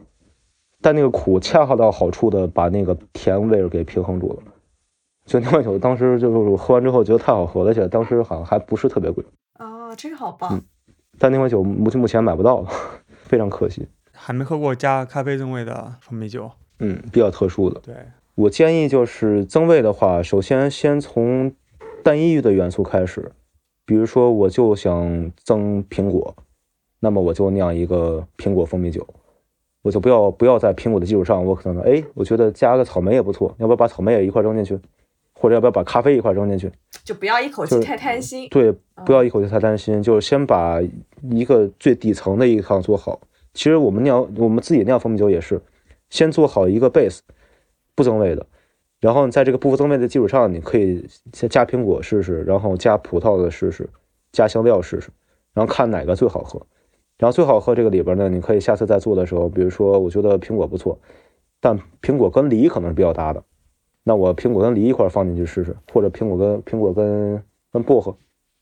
[0.82, 4.44] 但那个苦恰好到好处的把那个甜味给平衡住了，
[5.26, 9.26] 所以那款酒当时就是喝完之后觉得太好喝了，而且当时好像还不是特别贵。
[9.58, 10.62] 哦，这个好棒！
[11.18, 12.70] 但那款酒目前目前买不到了，
[13.24, 13.88] 非常可惜。
[14.12, 17.80] 还没喝过加咖啡增味的蜂蜜酒，嗯，比较特殊的。
[17.80, 17.96] 对
[18.36, 21.54] 我建议就是增味的话，首先先从
[22.04, 23.32] 单一的元素开始，
[23.86, 26.36] 比如说我就想增苹果，
[27.00, 29.08] 那么我就酿一个苹果蜂蜜酒。
[29.82, 34.78] 我就不要不要在苹果的基础上，我可能哎，我觉得加个草莓也不错，要不要把草莓也一块扔进去，
[35.34, 36.72] 或者要不要把咖啡一块扔进去？
[37.04, 38.50] 就不要一口气太贪心。
[38.50, 38.74] 对，
[39.06, 40.82] 不要一口气太贪心，就是先把
[41.30, 43.22] 一个最底层的一趟做好。
[43.54, 45.62] 其实我们酿我们自己酿蜂蜜酒也是，
[46.10, 47.20] 先做好一个 base，
[47.96, 48.46] 不增味的，
[49.00, 53.90] 然后你在这个不增味的基础上，你可以先加苹果试试，然后加葡萄的试试，
[54.32, 55.10] 加香料试试，
[55.54, 56.62] 然后看哪个最好喝。
[57.18, 61.00] 然后最好喝这个里边呢，你可以下次再做的时候，比如说我觉得苹果不错，
[61.62, 63.42] 但苹果跟梨可能是比较搭的，
[64.04, 67.42] 那我苹果跟梨一块放进去试试，或者苹果跟苹果跟
[67.72, 68.14] 跟薄荷，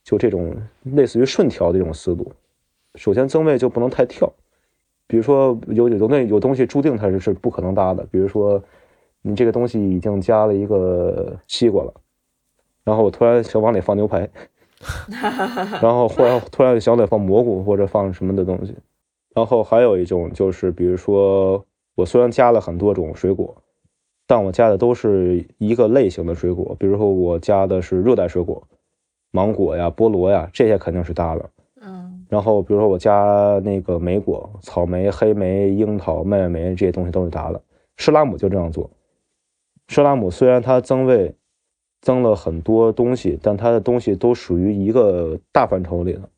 [0.04, 0.54] 就这种
[0.84, 2.30] 类似于顺调的这种思路。
[2.94, 4.32] 首先增味就不能太跳，
[5.08, 8.62] 比如说有有那有东西注定它是是不可能搭的，比如说
[9.26, 11.92] 你这个东西已经加了一个西瓜了，
[12.84, 14.28] 然后我突然想往里放牛排。
[15.80, 18.74] 然后忽然突然想得放蘑菇或者放什么的东西，
[19.34, 21.64] 然后还有一种就是，比如说
[21.94, 23.56] 我虽然加了很多种水果，
[24.26, 28.62] 但我加的都是一个类型的水果，比如说我加的是热带水果，
[29.30, 31.48] 芒果呀、菠萝呀，这些肯定是搭了。
[31.80, 37.58] 嗯然后比如说我加那个莓果，草莓、黑莓、樱桃、蔓越莓这些东西都是搭了。
[37.96, 38.90] 施拉姆就这样做。
[39.88, 41.34] 施拉姆虽然它增味
[42.00, 46.28] 增了很多东西，但它的东西都属于一个大范畴里的。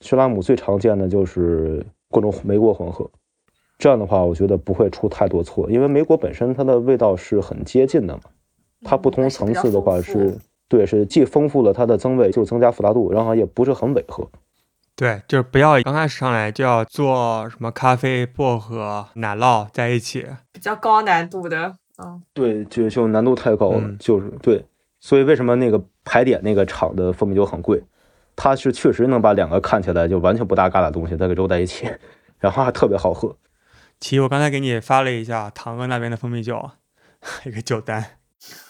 [0.00, 3.08] 施拉姆最常见的就是各种莓果混合，
[3.78, 8.22] 这样的话我觉得不会出太多错，因为莓果本身它的味道是很接近的嘛。
[8.84, 10.38] 它不同层次的话嗯是，
[10.68, 14.28] 对，是既丰富了它的增味，就增加复杂度，然后也不是很违和。
[14.96, 20.26] 对，就是不要刚开始上来就要做什么咖啡、薄荷、奶酪在一起。
[20.52, 24.64] 比较高难度的，嗯对，就就难度太高了，嗯就是对，
[25.00, 27.82] 所以为什么那个牌点那个厂的蜂蜜酒很贵？
[28.34, 31.86] 它是确实能把两个看起来就完全不搭嘎的东西再给揉在一起，
[32.38, 33.36] 然后还特别好喝。
[34.00, 36.70] 其实我刚才给你发了一下堂哥那边的蜂蜜酒，
[37.44, 38.04] 一个酒单。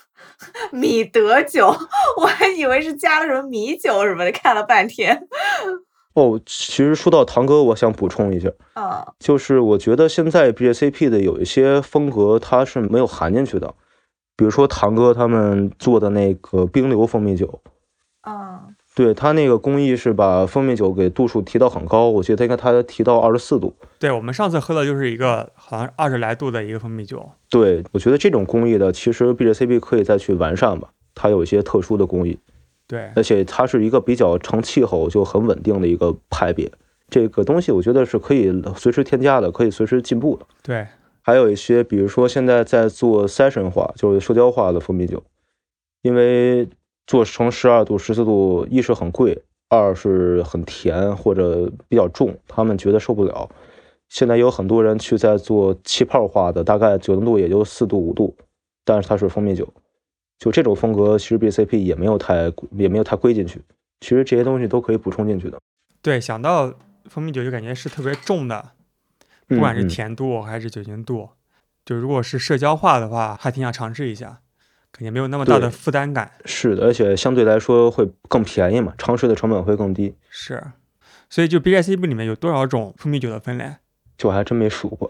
[0.72, 1.68] 米德酒，
[2.20, 5.28] 我还以为是加了什么米酒什么的，看了半天。
[6.14, 13.74] 哦，其实说到堂哥，我想补充一下，啊就是我觉得现在 BJCP 的有一些风格它是没有含进去的，
[14.36, 17.60] 比如说堂哥他们做的那个冰流蜂蜜酒，
[18.22, 23.74] 嗯对他那个工艺是把蜂蜜酒给度数提到很高，我觉得应该他提到二十四度。
[23.98, 27.26] 对我们上次喝的就是一个好像二十来度的一个蜂蜜酒。
[27.48, 32.38] 对，我觉得这种工艺的，其实 BJCP 可以再去完善吧，它有一些特殊的工艺，
[32.92, 36.70] 对，而且它是一个比较成气候就很稳定的一个派别。
[37.08, 40.44] 这个东西我觉得是可以随时添加的，可以随时进步的。
[40.62, 40.86] 对，
[41.22, 45.22] 还有一些，比如说现在在做 session 化，就是社交化的蜂蜜酒，
[46.02, 46.68] 因为
[47.06, 53.48] 做成十二度、十四度，一是很贵，二是很甜或者比较重，他们觉得受不了。
[54.10, 58.36] 现在有很多人去在做气泡化的，大概酒精度也就四度、五度，
[58.84, 59.66] 但是它是蜂蜜酒，
[60.42, 63.62] 就这种风格，其实 BCP 也没有太也没有太归进去。
[64.00, 65.60] 其实这些东西都可以补充进去的，
[66.02, 66.74] 对，想到
[67.04, 68.72] 蜂蜜酒就感觉是特别重的，
[69.46, 71.28] 不管是甜度还是酒精度，
[71.84, 74.40] 就如果是社交化的话，还挺想尝试一下，
[74.90, 76.32] 感觉没有那么大的负担感。
[76.44, 80.12] 是的，而且相对来说会更便宜嘛，尝试的成本会更低。
[80.28, 80.60] 是，
[81.30, 83.76] 所以就 BJCP 里面有多少种蜂蜜酒的分类
[84.18, 85.08] 就我还真没数过，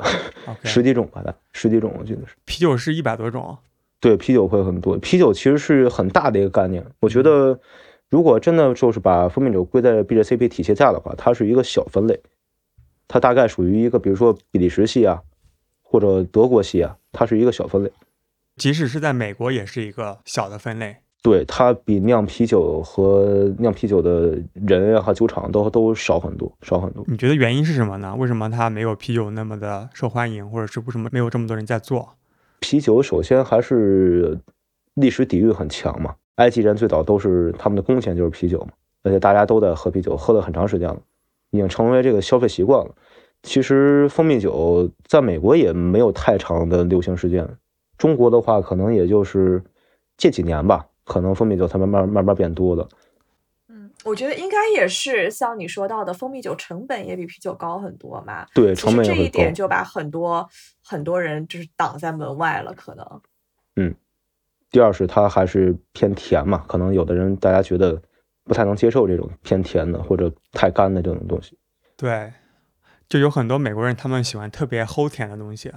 [0.62, 2.35] 十几种吧，的十几种我记得是。
[2.45, 3.57] 啤酒是一百多种。
[4.03, 4.98] 对，啤酒会很多。
[4.98, 6.84] 啤酒其实是很大的一个概念。
[6.98, 7.61] 我觉得，
[8.11, 12.20] 如果真的就是把蜂蜜酒归在 BJCP 体系下的话，它是一个小分类，
[13.07, 15.22] 它大概属于一个，比如说比利时系啊，
[15.82, 17.92] 或者德国系啊，它是一个小分类。
[18.57, 20.96] 即使是在美国，也是一个小的分类。
[21.22, 27.05] 对，它比酿啤酒和酿啤酒的人啊和酒厂都都少很多，少很多。
[27.07, 28.16] 你觉得原因是什么呢？
[28.18, 32.14] 为什么它没有啤酒那么的受欢迎，或者是为什么没有这么多人在做？
[32.62, 34.38] 啤酒首先还是
[34.94, 38.68] 历史底蕴很强嘛，埃及人最早都是他们的工钱就是啤酒嘛，
[39.02, 40.98] 而且大家都在喝啤酒，喝了很长时间了，
[41.50, 42.94] 已经成为这个消费习惯了。
[43.42, 47.46] 其实蜂蜜酒在美国也没有太长的流行时间，
[47.98, 49.60] 中国的话可能也就是
[50.16, 52.88] 这几年吧，可能蜂蜜酒才慢慢慢慢变多了。
[54.05, 58.46] 嗯，我觉得应该也是像你说到的，蜂蜜酒成本也比啤酒高很多嘛。
[58.55, 59.38] 对，成本这一成本也会高。
[59.38, 60.48] 点就把很多
[60.82, 63.22] 很多人就是挡在门外了，可能。
[63.76, 63.94] 嗯
[64.70, 68.00] 第二是它还是偏甜嘛，可能有的人大家觉得
[68.44, 71.59] 不太能接受这种偏甜的或者太干的这种东西。
[71.94, 72.32] 对，
[73.07, 75.70] 就有很多美国人他们喜欢特别齁甜的东西，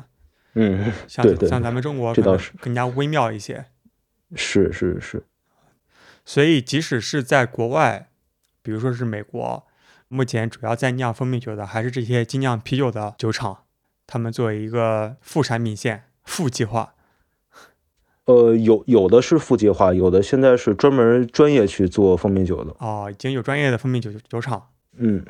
[0.54, 3.66] 嗯， 像对对像咱们中国这倒是更加微妙一些。
[4.34, 5.26] 是是是，
[6.24, 8.08] 所以即使是在国外，
[8.66, 9.64] 比如说是美国，
[10.08, 13.60] 目前主要在酿蜂蜜酒的还是这些精酿啤酒的酒厂，
[14.08, 16.96] 他们作为一个副产品线、副计划。
[18.26, 22.76] 呃，有有的是副计划，有的现在是专门专业去做蜂蜜酒的。
[22.80, 24.70] 哦，已经有专业的蜂蜜酒酒厂。
[24.98, 25.24] 嗯，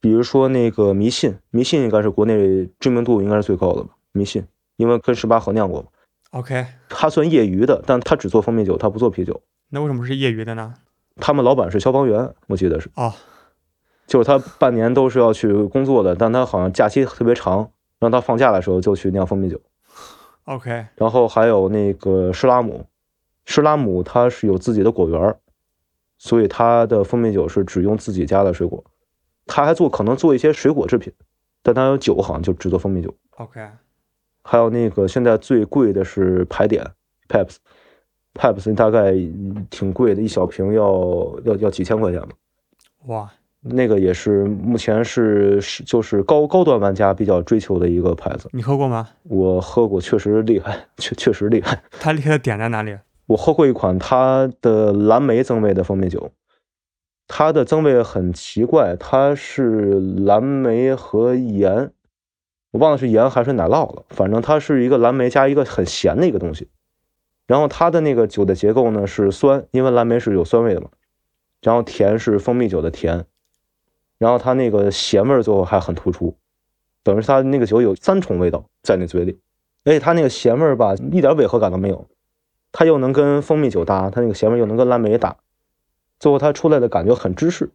[0.00, 3.90] 比如说那个迷信，迷信应该是国内知名度应该是最高的吧？
[4.12, 5.88] 迷信，因为跟十八合酿过嘛
[6.30, 9.42] ，OK，他算业余的，但他只做蜂蜜酒，他不做啤酒。
[9.68, 10.72] 那为什么是业余的呢？
[11.20, 13.12] 他们老板是消防员，我记得是，哦，
[14.06, 19.60] 就是他半年都是要去工作的，但他好像假期特别长，让他放假的时候就去酿蜂蜜酒。
[20.44, 22.86] OK，然后还有那个施拉姆，
[23.44, 25.38] 施拉姆他是有自己的果园儿，
[26.16, 28.82] 所以他的蜂蜜酒是只用自己家的水果。
[29.46, 31.12] 他还做可能做一些水果制品，
[31.62, 33.14] 但他有酒好像就只做蜂蜜酒。
[33.36, 33.60] OK，
[34.42, 36.92] 还有那个现在最贵的是牌点
[38.34, 39.12] Peps，Peps 大概
[39.70, 42.28] 挺贵的，一小瓶要要要几千块钱吧。
[43.06, 48.48] 哇，那个也是目前是是就是高高端玩家比较追求的一个牌子。
[48.52, 49.08] 你喝过吗？
[49.24, 51.82] 我喝过，确实厉害，确确实厉害。
[51.98, 52.96] 它厉害的点在哪里？
[53.26, 56.30] 我喝过一款它的蓝莓增味的蜂蜜酒，
[57.26, 61.90] 它的增味很奇怪，它是蓝莓和盐，
[62.70, 66.68] 我忘了是盐还是奶酪了，反正它是一个蓝莓加一个很咸的一个东西。
[67.48, 70.88] 然后它的那个酒的结构呢是酸，因为蓝莓是有酸味的嘛。
[71.60, 73.26] 然后甜是蜂蜜酒的甜，
[74.16, 76.36] 然后它那个咸味最后还很突出，
[77.02, 79.40] 等于它那个酒有三重味道在你嘴里，
[79.84, 82.06] 而且它那个咸味吧一点违和感都没有，
[82.70, 85.36] 它又能跟蜂蜜酒搭，它那个咸味又能跟蓝莓搭，
[86.20, 87.68] 最后它出来的感觉很芝士。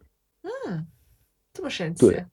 [0.43, 0.88] 嗯，
[1.51, 2.07] 这么神奇。
[2.07, 2.26] 对，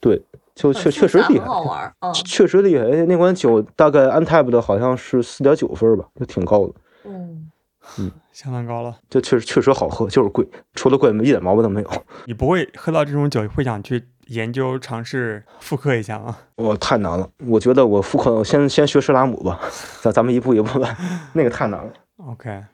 [0.00, 0.22] 对，
[0.58, 1.92] 就确确实厉害，好玩。
[2.00, 2.84] 嗯，确实厉害。
[2.84, 6.74] 而且那款酒大概 Antap 的好像是四点九分吧，就挺高的。
[7.04, 7.50] 嗯。
[7.98, 11.90] 嗯， 相当高了，就确实确实好喝，就是贵，除了贵一点毛病都没有。
[12.26, 16.36] 你不会喝到这种酒，会想去研究尝试复刻一下吗？
[16.56, 19.58] 我太难了，我觉得我复刻，先先学施拉姆吧，
[20.02, 20.94] 咱咱们一步一步来，
[21.32, 21.90] 那个太难了。
[22.16, 22.64] OK，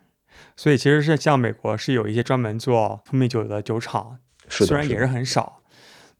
[0.56, 4.18] 所以其实是像美国是有一些专门做蜂蜜酒的酒厂，
[4.48, 5.60] 是虽然也是很少，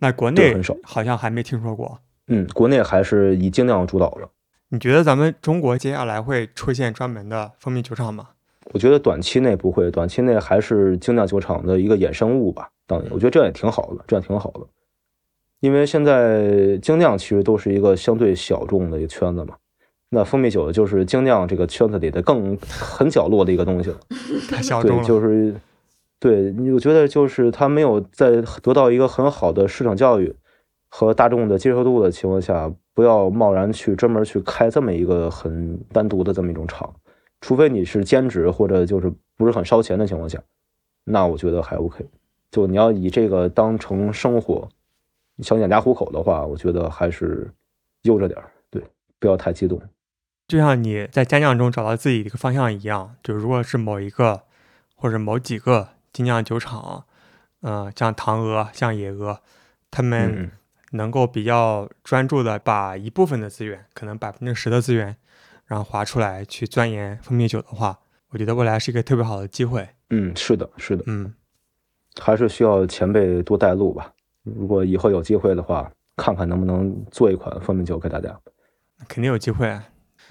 [0.04, 1.98] 那国内很少，好像还没听说过。
[2.28, 4.28] 嗯，国内还是以精酿主导的。
[4.68, 8.28] 你觉得咱们中国接下来会出现专门的蜂蜜酒厂吗？
[8.74, 12.68] 我觉得短期内不会，短期内还是精酿酒厂的一个衍生物吧。
[12.86, 14.60] 当然，我觉得这样也挺好的，这样挺好的。
[15.60, 19.54] 因为现在精酿其实都是一个相对小众的一个圈子嘛。
[20.10, 23.98] 那蜂蜜酒就是精酿这个圈子里的更很角落的一个东西了。
[24.50, 25.02] 太小众了。
[25.02, 25.54] 对，就是
[26.24, 30.34] 对，我觉得就是他没有在得到一个很好的市场教育
[30.88, 36.90] 和大众的接受度的情况下，不要贸然去专门去开这么一个很单独的这么一种厂。
[37.42, 40.42] 除非你是兼职或者就是不是很烧钱的情况下，
[41.04, 42.06] 那我觉得还 OK。
[42.50, 44.66] 就你要以这个当成生活，
[45.42, 47.50] 想养家糊口的话，我觉得还是
[48.04, 48.82] 悠着点儿，对，
[49.20, 49.78] 不要太激动。
[50.48, 54.44] 就像你在家酿中找到自己的一个方向一样，就如果是某一个
[54.96, 57.04] 或者某几个精酿酒厂，
[57.60, 59.40] 嗯，像唐鹅、像野鹅，
[59.90, 60.50] 他们
[60.92, 65.14] 能够比较专注的把一部分的资源，可能百分之十的资源。
[65.66, 67.98] 然后划出来去钻研蜂蜜酒的话，
[68.28, 69.88] 我觉得未来是一个特别好的机会。
[70.10, 71.32] 嗯，是的，是的，嗯，
[72.20, 74.12] 还是需要前辈多带路吧。
[74.42, 78.38] 如果以后有机会的话，看看能不能做一款蜂蜜酒给大家。
[79.08, 79.66] 肯定有机会。
[79.66, 79.82] 啊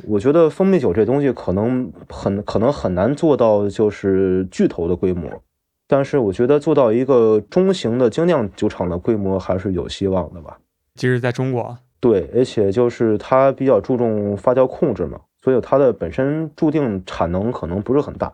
[0.07, 5.43] 我觉得蜂蜜酒这东西可能很可能很难做到就是巨头的规模，
[5.87, 10.57] 但是我觉得做到一个中型的精酿酒厂的规模还是有希望的吧。
[10.95, 11.77] 即使在中国。
[11.99, 18.33] 对，而且就是它比较注重发酵控制嘛，所以它的本身注定产能可能不是很大，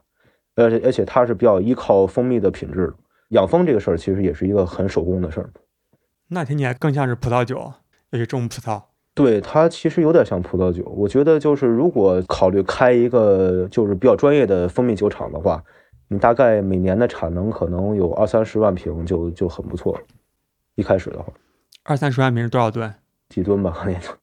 [0.55, 2.91] 而且而且它是比较依靠蜂蜜的品质。
[3.29, 5.51] 养蜂这个事儿其实也是一个很手工的事儿。
[6.29, 7.71] 那听起来更像是葡萄酒，
[8.09, 8.81] 要去种葡萄。
[9.13, 10.83] 对，它其实有点像葡萄酒。
[10.95, 15.63] 我觉得就是如果考虑开一个就是比较专业的蜂蜜酒厂的话，
[16.09, 20.01] 你大概每年的产能可能有二三十万瓶就就很不错了。
[20.75, 21.31] 一开始的话，
[21.83, 22.93] 二三十万瓶是多少吨？
[23.29, 24.15] 几吨吧，那种，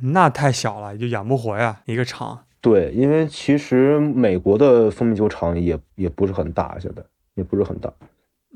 [0.00, 1.82] 那太小了，就养不活呀。
[1.86, 7.02] 一个厂，对，因为其实美国的蜂蜜酒厂也也不是很大，现在
[7.34, 7.92] 也不是很大。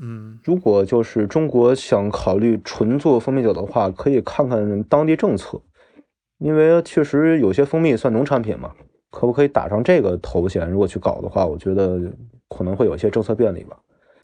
[0.00, 5.60] 嗯，如果就是中国想考虑纯做蜂蜜酒的话，可以看看当地政策，
[6.38, 8.72] 因为确实有些蜂蜜算农产品嘛，
[9.10, 10.70] 可不可以打上这个头衔？
[10.70, 11.98] 如果去搞的话，我觉得
[12.48, 13.78] 可能会有一些政策便利吧。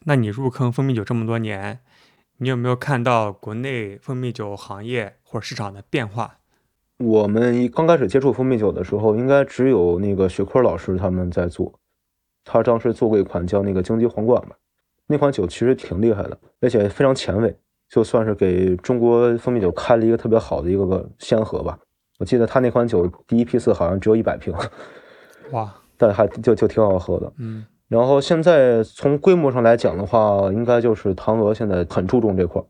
[0.05, 1.79] 那你入坑蜂蜜酒这么多年？
[2.37, 6.39] 你有没有看到国内蜂蜜酒行业或者市场的变化？
[6.97, 11.79] 我们刚开始接触蜂蜜酒的时候，应该只有那个学科老师他们在做。
[12.43, 14.55] 他当时做过一款叫那个荆棘皇冠吧，
[15.07, 17.55] 那款酒其实挺厉害的，而且非常前卫，
[17.87, 21.79] 就算是给中国蜂蜜酒开了一个特别好的一个个先河吧。
[22.19, 24.53] 我记得他那款酒第一批次好像只有一百瓶，
[25.51, 27.65] 哇，但还就就挺好喝的，嗯。
[27.93, 32.65] 然后现在从规模上来讲的话，应该就是唐娥现在很注重这块儿，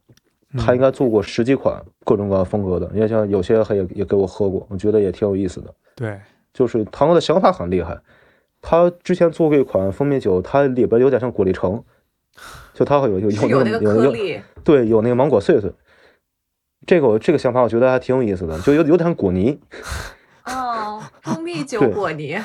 [0.59, 5.73] 他应该做过十几款各种各样风格的，也像有些也也给我喝过，我觉得也挺有意思的。
[5.95, 6.19] 对，
[6.53, 7.97] 就是唐娥的想法很厉害，
[8.61, 11.81] 他之前做过一款蜂蜜酒，它里边有点像果粒橙，
[12.73, 15.71] 就它会有有有那个有有对，有那个芒果碎碎，
[16.85, 19.57] 这个我这个想法我觉得还挺有意思的，就有有点像果泥。
[20.47, 22.37] 哦，蜂蜜酒果泥。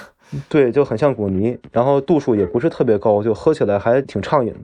[0.48, 4.54] 对，就很像果泥，然后度数也不是特别高，就喝起来还挺畅饮，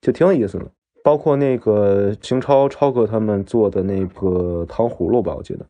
[0.00, 0.66] 就挺有意思的。
[1.04, 5.64] 包括那个邢超超哥他们做的那个糖葫芦吧，我记得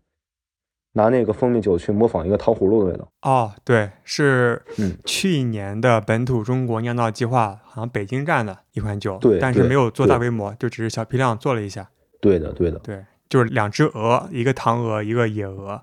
[0.95, 3.07] 拿那个蜂蜜酒去模仿一个糖葫芦的味道。
[3.23, 11.89] 哦，对，是嗯去年的本土中国酿造计划，好像北京站的一款酒，对但是没有做大规模，就只是小批量做了一下。
[12.21, 12.79] 对的，对的。
[12.81, 15.81] 对，就是两只鹅，一个唐鹅，一个野鹅，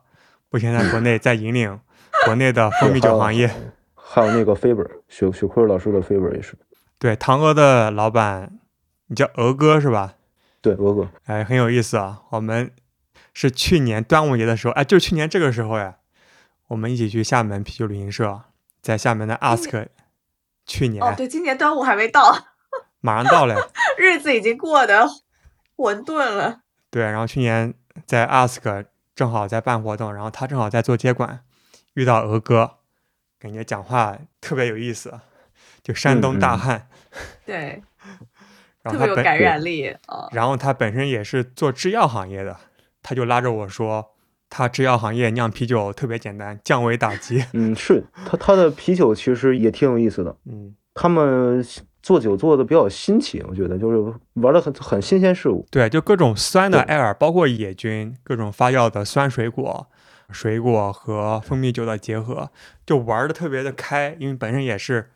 [0.50, 1.80] 目前在国内在引领
[2.26, 3.50] 国内的蜂蜜酒行业。
[3.94, 6.58] 还有那个 Faber，雪雪坤老师的 Faber 也是。
[7.00, 8.60] 对，唐鹅的老板，
[9.08, 10.16] 你叫鹅哥是吧？
[10.62, 11.10] 对，鹅哥。
[11.26, 12.22] 哎，很有意思啊。
[12.30, 12.72] 我们
[13.34, 15.96] 是去年端午节的时候，哎，就是去年这个时候呀，
[16.70, 18.42] 我们一起去厦门啤酒旅行社，
[18.82, 19.88] 在厦门的 Ask，
[20.66, 22.46] 去年哦，对，今年端午还没到，
[23.02, 23.56] 马上到了。
[23.98, 25.08] 日子已经过得
[25.76, 26.62] 混沌了。
[26.90, 27.74] 对，然后去年
[28.06, 31.42] 在 Ask 正好在办活动，然后他正好在做接管，
[31.96, 32.72] 遇到鹅哥，
[33.40, 35.20] 感觉讲话特别有意思，
[35.84, 36.88] 就山东大嗯嗯汉，
[37.46, 37.84] 对，
[38.84, 40.30] 然后他本特别有感染力啊。
[40.32, 42.56] 然后他本身也是做制药行业的，
[43.02, 44.14] 他就拉着我说，
[44.50, 47.44] 他制药行业酿啤酒特别简单，降维打击。
[47.54, 51.66] 嗯，是他他的啤酒其实也挺有意思的，嗯，他们
[52.02, 55.66] 做酒做的比较新奇，我觉得就是玩的很很新鲜事物。
[55.72, 59.88] 对，就各种酸的对艾尔，包括野菌，各种发酵的酸水果，
[60.32, 62.50] 水果和蜂蜜酒的结合，
[62.86, 65.10] 就玩的特别的开，因为本身也是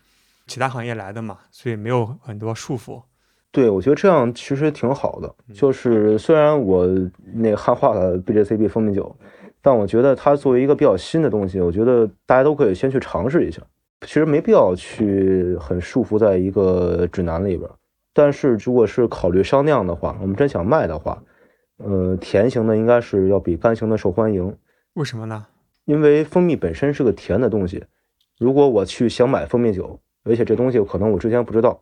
[0.48, 3.02] 其他行业来的嘛，所以没有很多束缚。
[3.52, 5.34] 对，我觉得这样其实挺好的。
[5.54, 6.88] 就是虽然我
[7.34, 9.16] 那个汉化了 BJCB 蜂蜜酒，
[9.62, 13.62] 但我觉得它作为一个比较新的东西，我觉得大家都可以先去尝试一下。
[14.02, 17.68] 其实没必要去很束缚在一个指南里边。
[18.14, 21.22] 但是如果是考虑商酿的话，我们真想卖的话，
[21.78, 24.56] 呃，甜型的应该是要比干型的受欢迎，
[25.00, 25.48] 为什么呢？
[25.86, 27.86] 因为蜂蜜本身是个甜的东西。
[28.38, 31.82] 如果我去想买蜂蜜酒，而且这东西可能我之前不知道，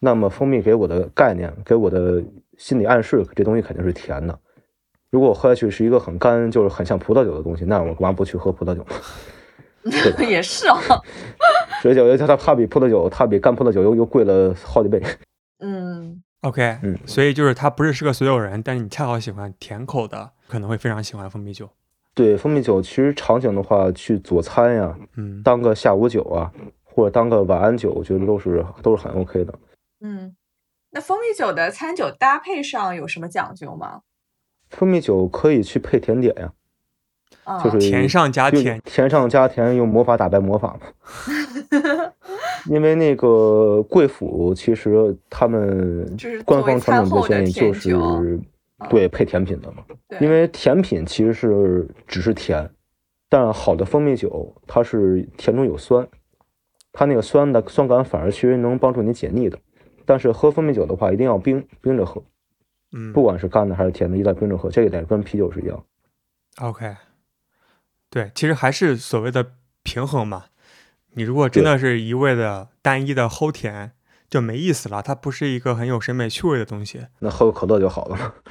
[0.00, 2.20] 那么蜂蜜给我的概念，给我的
[2.58, 4.36] 心理暗示，这东西肯定是甜的。
[5.10, 8.84] 如果我喝下去是一个很干，就是很像葡萄酒的东西，那我干嘛不去喝葡萄酒
[9.84, 10.26] 呢？
[10.28, 10.76] 也是哦，
[11.86, 15.00] 而且我觉得它它比葡萄酒，它比干葡萄酒又又贵了好几倍。
[15.62, 21.70] 嗯，OK，嗯所以就是它不是适合所有人，但是你恰好喜欢甜口的，可能会非常喜欢蜂蜜酒。
[22.20, 26.52] 对，蜂蜜酒其实场景的话，去佐餐呀，嗯，当个下午酒啊，
[26.84, 29.54] 或者当个晚安酒，我觉得都是都是很 OK 的。
[30.02, 30.36] 嗯，
[30.90, 34.02] 那蜂蜜酒的餐酒搭配上有什么讲究吗？
[34.68, 36.52] 蜂蜜酒可以去配甜点呀，
[37.44, 40.80] 啊，就是甜上加甜，甜上加甜，用魔法打败魔法嘛。
[42.68, 47.98] 因为那个贵府其实他们就是官方传统的的建议就甜是酒
[48.88, 49.84] 对配甜品的嘛，
[50.20, 52.70] 因为甜品其实是只是甜，
[53.28, 56.08] 但好的蜂蜜酒它是甜中有酸，
[56.92, 59.58] 它那个酸的酸感反而其实能帮助你解腻的。
[60.06, 62.24] 但是喝蜂蜜酒的话，一定要冰冰着喝，
[62.92, 65.84] 嗯不管是干的还是甜的，一定要冰着喝，这一点跟啤酒是一样。
[66.60, 66.96] ，OK，
[68.08, 69.52] 对，其实还是所谓的
[69.82, 70.46] 平衡嘛。
[71.14, 73.92] 你如果真的是一味的单一的齁甜，
[74.30, 77.08] 就没意思了，它不是一个很有审美趣味的东西。
[77.18, 78.32] 那喝个可乐就好了嘛。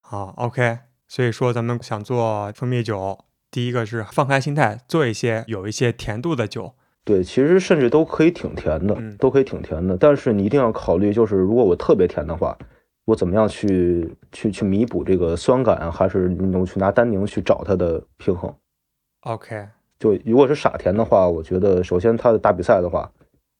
[0.00, 3.18] 好，OK，所以说咱们想做蜂蜜酒，
[3.50, 6.74] 第一个是放开心态，做一些有一些甜度的酒。
[7.04, 9.96] 对，其实甚至都可以挺甜的，嗯都可以挺甜的。
[9.96, 12.56] 但是你一定要考虑，就是如果我特别甜的话，
[13.04, 15.90] 我怎么样去去去弥补这个酸感啊？
[15.90, 18.54] 还是你能去拿单宁去找它的平衡
[19.22, 19.68] ？OK，
[19.98, 23.10] 就如果是傻甜的话，我觉得首先它的打比赛的话，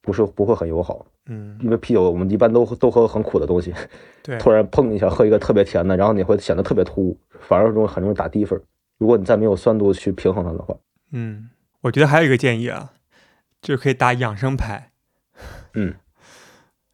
[0.03, 3.72] 不是不会很友好，嗯，因为啤酒我们一般都都喝很苦的东西，
[4.22, 8.61] 对， 突然碰一下喝一个特别甜的，然后你会显得特别突兀，反而容易很容易打低分。
[8.99, 10.74] 如果你再没有酸度去平衡它的话，
[11.12, 11.49] 嗯，
[11.82, 12.93] 我觉得还有一个建议啊，
[13.61, 14.91] 就是可以打养生牌。
[15.74, 15.95] 嗯，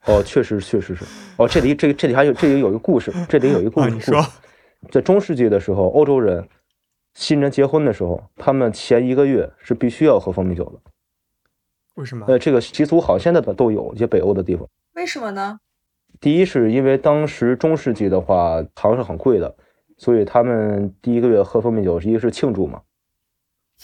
[0.06, 1.04] 哦，确实确实是，
[1.36, 3.94] 哦，这里这这里还有这里有一个故事，这里有一个故啊，事。
[3.94, 4.24] 你说，
[4.90, 6.48] 在中世纪的时候，欧洲人
[7.14, 10.72] 新人结婚的时候，他们前一个月是必须要喝蜂蜜酒的。
[11.94, 12.24] 为什么？
[12.26, 14.66] 呃，这个习俗好，现在的都有一些北欧的地方。
[14.94, 15.58] 为什么呢？
[16.20, 19.54] 第一是因为当时中世纪的话，糖是很贵的，
[19.98, 22.80] 所以他们第一个月喝蜂蜜酒，一个是庆祝嘛，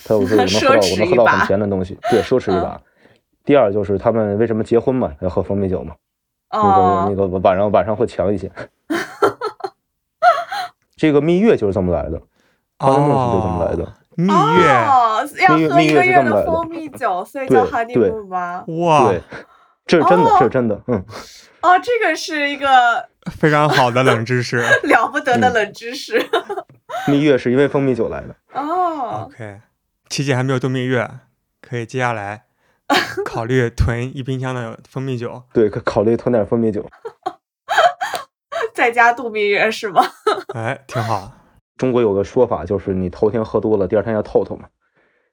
[0.04, 2.80] 他有说我能喝到 我能喝到很甜的东西，对，奢侈一把。
[3.44, 5.96] 第二就是他们为什么结婚嘛，要喝蜂蜜酒嘛，
[6.50, 8.50] 那个哦那，个晚上晚上会强一些。
[10.96, 12.20] 这个蜜月就是这么来的，
[12.78, 13.94] 花生梦是就这么来的。
[14.14, 18.64] 蜜月，哦，要喝一个月的的蜂蜜酒，所以对叫对 honeymoon 吗？
[18.66, 19.22] 哇对，，
[19.86, 21.04] 这是真的，哦这是真的，嗯，
[21.62, 24.56] 哦，这个是一个非常好的冷知识。
[24.84, 26.20] 了不得的嗯冷知识。
[27.06, 28.34] 蜜月是因为蜂蜜酒来的。
[28.54, 29.60] 哦，OK，
[30.08, 31.08] 琪姐还没有度蜜月，
[31.62, 32.46] 可以接下来
[33.24, 35.44] 考虑囤一冰箱的蜂蜜酒。
[35.52, 36.84] 对，可考虑囤点蜂蜜酒。
[38.74, 40.04] 在家度蜜月是吗？
[40.54, 41.30] 哎，挺好。
[41.78, 44.68] 中国有个说法，就是你头天喝多了，第二天要透透嘛。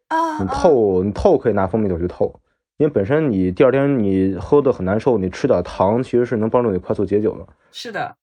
[0.07, 2.39] 啊，你透，你透可以拿蜂蜜酒去透，
[2.77, 7.47] 因为本身你第二天你喝的很难受，你吃点糖其实是能帮助你快速解酒的。
[7.71, 8.15] 是的。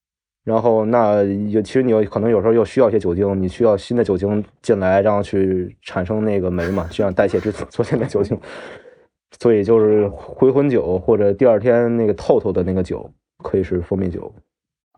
[0.45, 8.39] 然后那有其实你有可能有时候又需要一些酒精，你需要新的酒精进来，然后去产生那个酶嘛，这样代谢之昨天的酒精。
[9.41, 13.11] 所以就是回魂酒或者第二天那个透透的那个酒，
[13.43, 14.33] 可以是蜂蜜酒。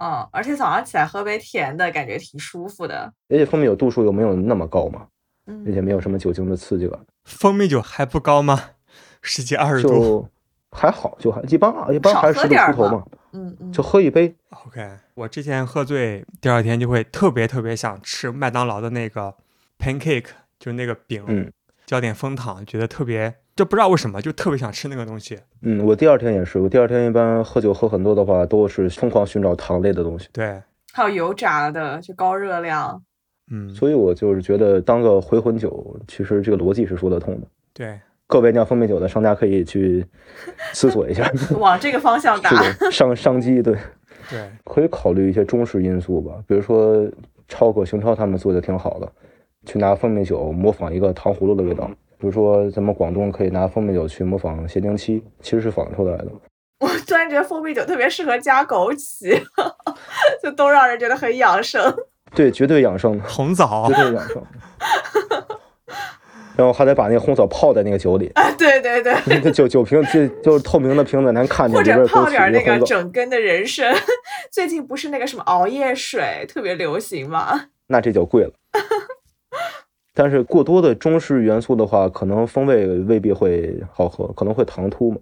[0.00, 3.12] 嗯，而且早上起来喝杯甜的感觉挺舒服的。
[3.28, 5.06] 而且蜂蜜有度数又没有那么高嘛，
[5.46, 6.98] 嗯而且没有什么酒精的刺激感。
[7.24, 8.60] 蜂蜜酒还不高吗？
[9.22, 10.28] 十几二十度？
[10.70, 13.04] 还好，就还一般啊，一般还是十度出头嘛。
[13.32, 13.72] 嗯嗯。
[13.72, 14.34] 就喝一杯。
[14.66, 19.34] OK，我之前喝醉，第二天就会特别特别想吃麦当劳的那个
[19.78, 20.26] pancake，
[20.58, 21.52] 就是那个饼，嗯，
[21.86, 23.34] 浇点蜂糖，觉得特别。
[23.56, 25.38] 就不知道为什么就特别想吃那个东西。
[25.62, 30.28] 嗯，我第二天也是，我第二天一般喝酒喝很多的话，都是疯狂寻找糖类的东西。
[30.32, 30.60] 对，
[30.92, 33.00] 还有油炸的，就高热量。
[33.52, 37.46] 嗯，所以我就是觉得当个回魂酒，其实这个逻辑是说得通的。
[37.72, 40.04] 对，各位酿蜂蜜酒的商家可以去
[40.72, 42.50] 思索一下， 往这个方向打。
[42.90, 43.76] 商商机，对
[44.28, 47.06] 对，可以考虑一些中式因素吧，比如说
[47.46, 49.12] 超哥、熊超他们做的挺好的，
[49.64, 51.90] 去拿蜂蜜酒模仿一个糖葫芦的味道。
[52.18, 56.26] 比如说，咱们广东可以拿蜂蜜酒去模仿咸宁七，其实是仿出来的。
[56.80, 59.40] 我突然觉得蜂蜜酒特别适合加枸杞，
[60.42, 61.94] 就都让人觉得很养生。
[62.34, 63.20] 对，绝对养生。
[63.20, 64.42] 红枣，绝对养生。
[66.56, 68.30] 然后还得把那个红枣泡在那个酒里。
[68.34, 69.12] 啊，对对对。
[69.26, 73.94] 那酒酒瓶就就是透明的瓶子，能看见或者泡点那个整根的人参。
[74.50, 77.66] 最近不是那个什么熬夜水特别流行吗？
[77.88, 78.52] 那这就贵了。
[80.14, 85.18] 但是过多的中式元素的话，可能风味未必会好喝，可能会唐突嘛。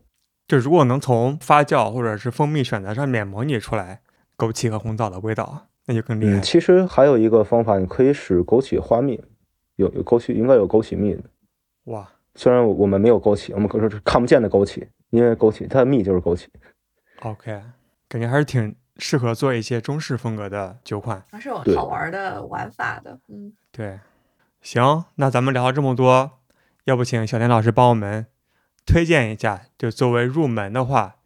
[0.47, 4.03] 就如果能从发酵或者是蜂蜜选择上面模拟出来
[4.37, 6.39] 枸杞和红枣的味道，那就更厉害。
[6.41, 9.19] 其实还有一个方法，你可以使枸杞花蜜，
[9.77, 11.23] 有有枸杞应该有枸杞蜜的。
[11.85, 16.45] 哇，虽然我们没有枸杞，我们可是看不见的枸杞，因为枸杞它的蜜就是枸杞。
[17.21, 17.63] OK，
[18.09, 23.19] 感觉还是挺适合做一些中式风格的酒款，还是有好玩的玩法的。
[23.29, 23.99] 嗯，对。
[24.63, 26.39] 行，那咱们聊了这么多，
[26.85, 28.27] 要不请小田老师帮我们
[28.87, 31.17] 推荐一下，就作为入门的话，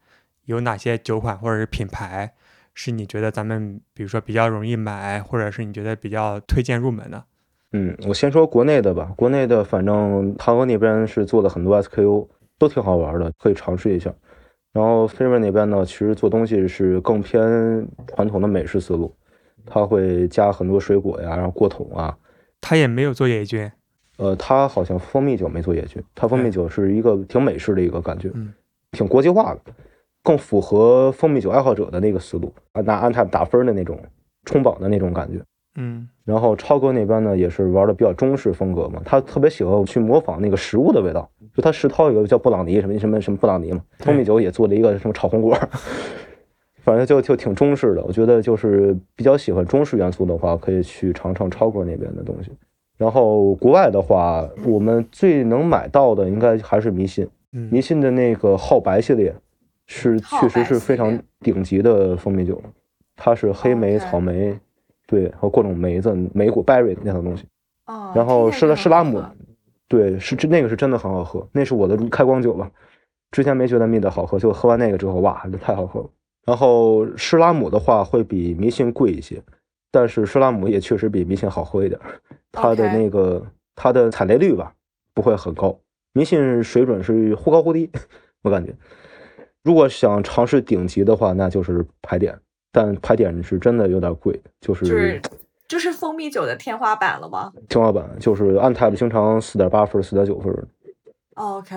[0.46, 2.32] 有哪些酒款或者是品牌
[2.72, 7.24] 是你觉得咱们比如说比较容易买，或者是你觉得比较推荐入门的？
[7.72, 12.26] 嗯，我先说国内的吧，国内的反正唐哥那边是做了很多 SKU，
[12.58, 14.10] 都挺好玩的，可以尝试一下。
[14.72, 19.14] 然后菲瑞那边呢，其实做东西是更偏传统的美式思路，
[19.66, 22.16] 他会加很多水果呀，然后过桶啊。
[22.60, 23.70] 他也没有做野菌，
[24.16, 28.52] 呃，他好像蜂蜜酒没做野菌，他蜂蜜酒是一个挺美式的一个感觉，嗯，
[28.92, 29.60] 挺国际化的，
[30.22, 33.98] 更符合蜂蜜酒爱好者的那个思路啊，拿安踏打分的那种
[34.44, 35.40] 冲榜的那种感觉，
[35.76, 36.08] 嗯。
[36.24, 45.56] 然后超哥那边呢，也是玩的比较中式风格嘛，他特别喜欢去模仿那个食物的味道，就他食涛有个叫布朗尼什么什么什么布朗尼嘛，蜂蜜酒也做了一个什么炒红果，
[46.86, 48.04] 反正就就挺中式的。
[48.04, 52.52] 我觉得就是比较喜欢中式元素的话，可以去尝尝超哥那边的东西。
[52.96, 59.34] 然后国外的话，我们最能买到的应该还是迷信，迷信的那个浩白系列
[59.86, 62.62] 是确实是非常顶级的蜂蜜酒，
[63.16, 64.56] 它是黑莓、草莓。
[65.08, 67.44] 对，和各种梅子、莓果、berry 那套东西。
[67.86, 68.10] 哦。
[68.12, 69.22] 然后施拉施拉姆，
[69.86, 72.68] 对，是这那个是真的很好喝，那是我的开光酒吧。
[73.30, 76.06] 之前没觉得蜜的好喝，就喝完那个之后，哇，这太好喝了。
[76.46, 79.42] 然后施拉姆的话会比迷信贵一些，
[79.90, 82.00] 但是施拉姆也确实比迷信好喝一点。
[82.52, 83.44] 它的那个
[83.74, 84.72] 它的采雷率吧
[85.12, 85.78] 不会很高，
[86.14, 87.90] 迷信水准是忽高忽低，
[88.42, 88.72] 我感觉。
[89.62, 92.38] 如果想尝试顶级的话，那就是牌点。
[92.72, 95.22] 但牌点是真的有点贵，就是就是
[95.66, 97.52] 就是蜂蜜酒的天花板了吗？
[97.68, 100.54] 天花板就是按 tap 经常四点八分、四点九分。
[101.34, 101.74] OK，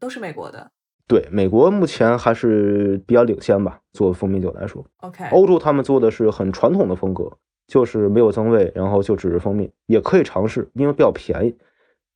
[0.00, 0.71] 都是美国的。
[1.06, 4.84] 对，美国目前还是比较领先吧，做蜂蜜酒来说。
[4.98, 7.30] OK，欧洲他们做的是很传统的风格，
[7.66, 11.54] 就是没有增味，然后就只是蜂蜜，也可以尝试，因为比较便宜。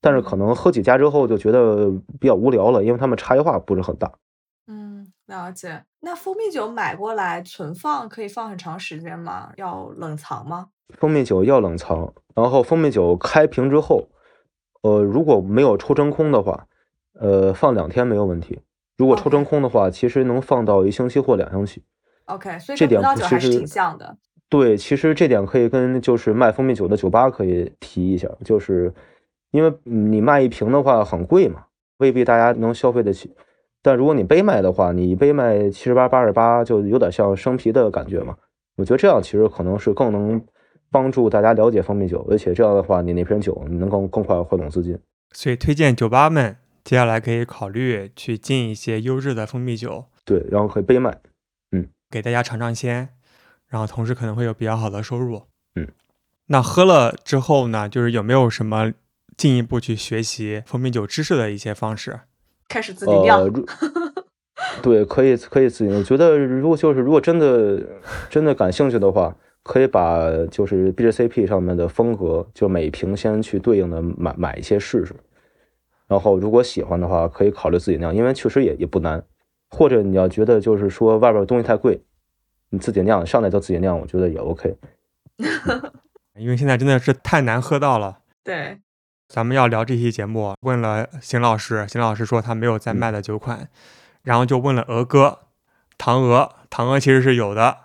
[0.00, 1.90] 但是可能喝几家之后就觉得
[2.20, 4.12] 比较无聊了，因为他们差异化不是很大。
[4.66, 5.82] 嗯，了解。
[6.00, 9.52] 那蜂蜜酒买过来存放可以放很长时间吗？
[9.56, 10.68] 要冷藏吗？
[10.90, 14.08] 蜂蜜酒要冷藏，然后蜂蜜酒开瓶之后，
[14.82, 16.66] 呃，如果没有抽真空的话，
[17.18, 18.60] 呃，放两天没有问题。
[18.96, 21.82] 如果抽真空的话，其实能放到一星期或两星期。
[22.26, 24.16] OK，所以这点其实挺像的。
[24.48, 28.92] 对，其实这点可以跟就是卖蜂蜜酒的酒吧可以提一下，就是
[29.50, 31.64] 因为你卖一瓶的话很贵嘛，
[31.98, 33.34] 未必大家能消费得起。
[33.82, 38.34] 但如果你杯卖的话，你一杯卖七十八、八十八，就有点像生啤的感觉嘛。
[38.76, 40.40] 我觉得这样其实可能是更能
[40.90, 44.98] 帮助大家了解蜂蜜酒，而且这样的话，你那瓶酒你能更更快回笼资金。
[45.32, 46.56] 所以推荐酒吧们
[46.86, 51.18] 接下来可以考虑去进一些优质的蜂蜜酒，对，然后可以杯卖，
[51.72, 53.08] 嗯，给大家尝尝鲜，
[53.66, 55.42] 然后同时可能会有比较好的收入，
[55.74, 55.88] 嗯。
[56.46, 58.92] 那喝了之后呢，就是有没有什么
[59.36, 62.20] 进一步去学习蜂蜜酒知识的一些方式？
[62.68, 63.52] 开始自己酿。
[64.80, 65.92] 对，可以可以自己。
[65.92, 67.82] 我觉得如果就是如果真的
[68.30, 69.36] 真的感兴趣的话。
[69.68, 75.12] 可以把就是 BJCP 上面的风格，就每瓶先去对应的买买一些试试，
[76.08, 79.22] 然后如果喜欢的话，可以考虑自己酿，因为确实也也不难。
[79.68, 82.00] 或者你要觉得就是说外边东西太贵，
[82.70, 84.76] 你自己酿上来就自己酿，我觉得也 OK。
[86.38, 88.18] 因为现在真的是太难喝到了。
[88.44, 88.78] 对，
[89.26, 93.68] 咱们要聊这期节目，问了邢老师，邢老师说他没有在卖的酒款，
[94.22, 95.40] 然后就问了鹅哥，
[95.98, 97.78] 唐鹅，唐鹅其实是有的。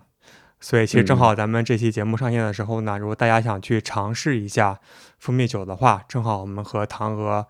[0.59, 4.79] 所以其实正好咱们这期节目上线的时候呢，如果大家想去尝试一下
[5.17, 7.47] 蜂蜜酒的话，正好我们和唐鹅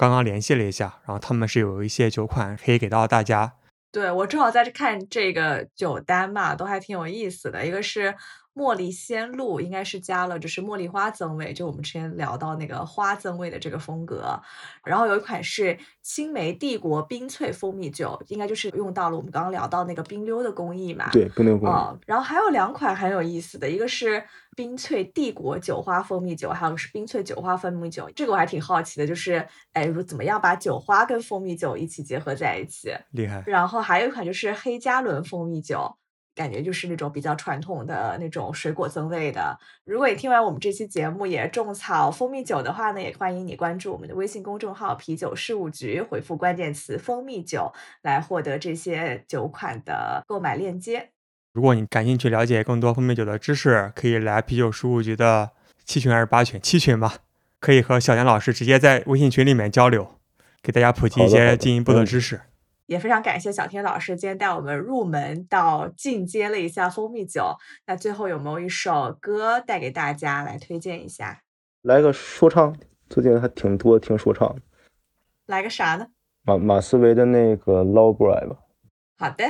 [0.00, 3.52] 刚刚联系了一下，然后他们是有一些酒款可以给到大家。
[3.92, 8.14] 对我正好在看这个酒单嘛，都还挺有意思的，一个是。
[8.54, 14.38] 茉莉鲜露应该是加了，就是茉莉花增味，就我们之前聊到那个花增味的这个风格。
[14.84, 21.08] 然后有一款是青梅帝国冰萃蜂蜜酒，应该就是用到了我们刚刚聊到那个冰溜的工艺嘛。
[21.12, 21.72] 对，冰溜工艺。
[21.72, 24.22] 啊，然后还有两款很有意思的，一个是
[24.56, 28.10] 冰萃帝国酒花蜂蜜酒，还有是冰萃酒花蜂蜜酒。
[28.16, 32.92] 这个我还挺好奇的，就是哎，如怎么样把酒花跟蜂蜜酒一起结合在一起？
[33.12, 33.44] 厉害。
[33.46, 35.96] 然后还有一款就是黑加仑蜂蜜酒。
[36.40, 39.58] 感觉就是那种比较传统的那种水果增味的。
[39.84, 51.10] 如果你听完我们这期节目也种草蜂蜜酒的话呢，也欢迎你关注我们的微信公众号“啤酒事务局”，回复关键词“蜂蜜酒”来获得这些酒款的购买链接。
[51.52, 55.50] 如果你感兴趣了解更多蜂蜜酒的知识，可以来啤酒事务局的
[55.84, 56.58] 七群还是八群？
[56.62, 57.16] 七群吧，
[57.58, 60.16] 可以和小杨老师直接在微信群里面交流，
[60.62, 62.40] 给大家普及一些进一步的知识。
[62.90, 67.54] 也非常感谢小天老师今天带我们入门到进阶了一下蜂蜜酒。
[67.86, 71.40] 那最后有没有一首歌带给大家来推荐一下？
[71.82, 72.76] 来个说唱，
[73.08, 74.56] 最近还挺多听说唱。
[75.46, 76.08] 来个啥呢？
[76.42, 78.56] 马马思唯的那个《Low Boy》吧。
[79.16, 79.44] 好的。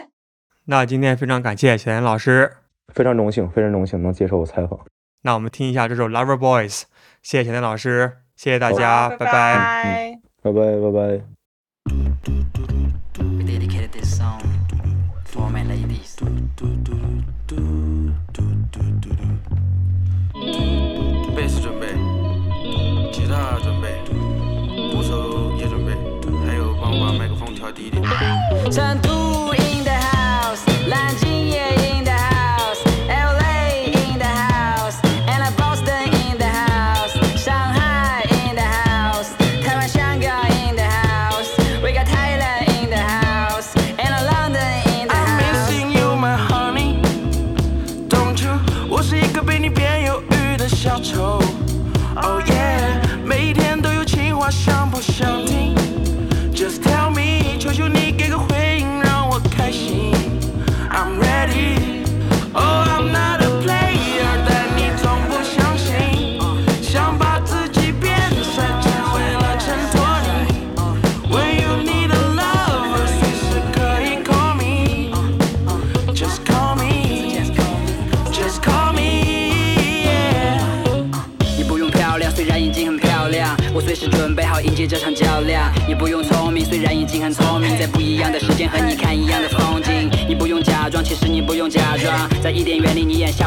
[0.67, 2.59] 那今天非常感谢小天老师，
[2.93, 4.79] 非常荣幸，非常荣幸能接受我采访。
[5.23, 6.81] 那我们听一下这首《Lover Boys》，
[7.23, 11.25] 谢谢小天老师，谢谢大家，拜拜，拜拜，拜拜。
[21.35, 21.87] 贝斯准备，
[23.12, 24.01] 吉他准备，
[24.93, 25.93] 鼓手也准备，
[26.47, 28.03] 还有帮我把麦克风调低一点。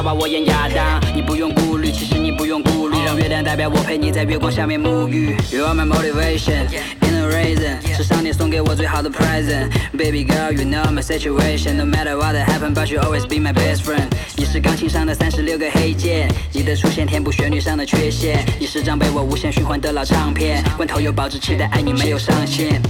[0.03, 1.01] 把，我演亚当。
[1.15, 5.37] 你不用顾虑，其实你不用顾虑，让月亮代表我陪你在月光下面沐浴。
[5.49, 6.67] You are my motivation,
[7.01, 9.69] in the reason，是上帝送给我最好的 present。
[9.93, 13.83] Baby girl, you know my situation, no matter what happen, but you always be my best
[13.83, 14.07] friend。
[14.35, 18.43] 你是钢琴上的三十六个黑键，你的出现填补旋律上的缺陷。
[18.59, 22.81] 你是张被我无限循环的老唱片，罐头有保质期的爱你没有上限。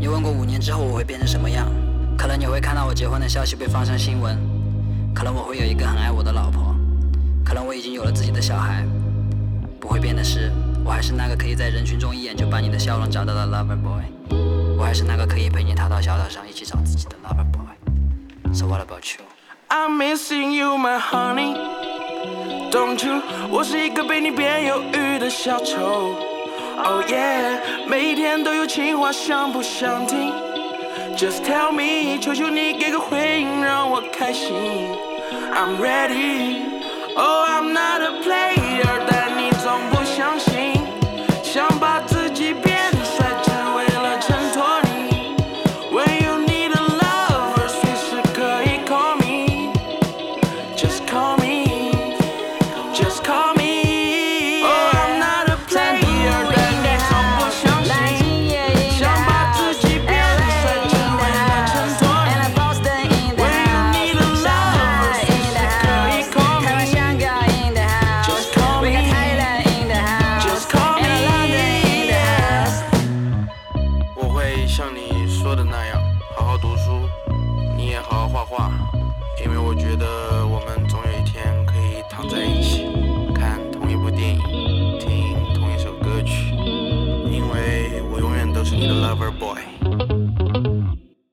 [0.00, 1.68] 你问过五年之后我会变成什么样？
[2.16, 4.36] 可能你会看到我结婚的消息被放上新闻，
[5.18, 6.72] 可能我会有一个很爱我的老婆，
[7.44, 8.86] 可能我已经有了自己的小孩。
[9.80, 10.52] 不会变的是，
[10.84, 14.04] 我还是那个可以在人群中一眼就把你的笑容找到的 lover boy，
[14.78, 18.54] 我还是那个可以陪你逃到小岛上一起找自己的 lover boy。
[18.54, 19.24] So what about you?
[19.66, 21.56] I'm missing you, my honey.
[22.70, 23.20] Don't you?
[23.50, 26.14] 我是一个被你变忧郁的小丑。
[26.84, 27.58] Oh yeah，
[27.88, 30.32] 每天都有情话，想不想听
[31.16, 34.54] ？Just tell me，求求你给个回应，让我开心。
[35.52, 36.82] I'm ready.
[37.16, 40.80] Oh, I'm not a player that needs 从不相信，
[41.42, 42.17] 想把。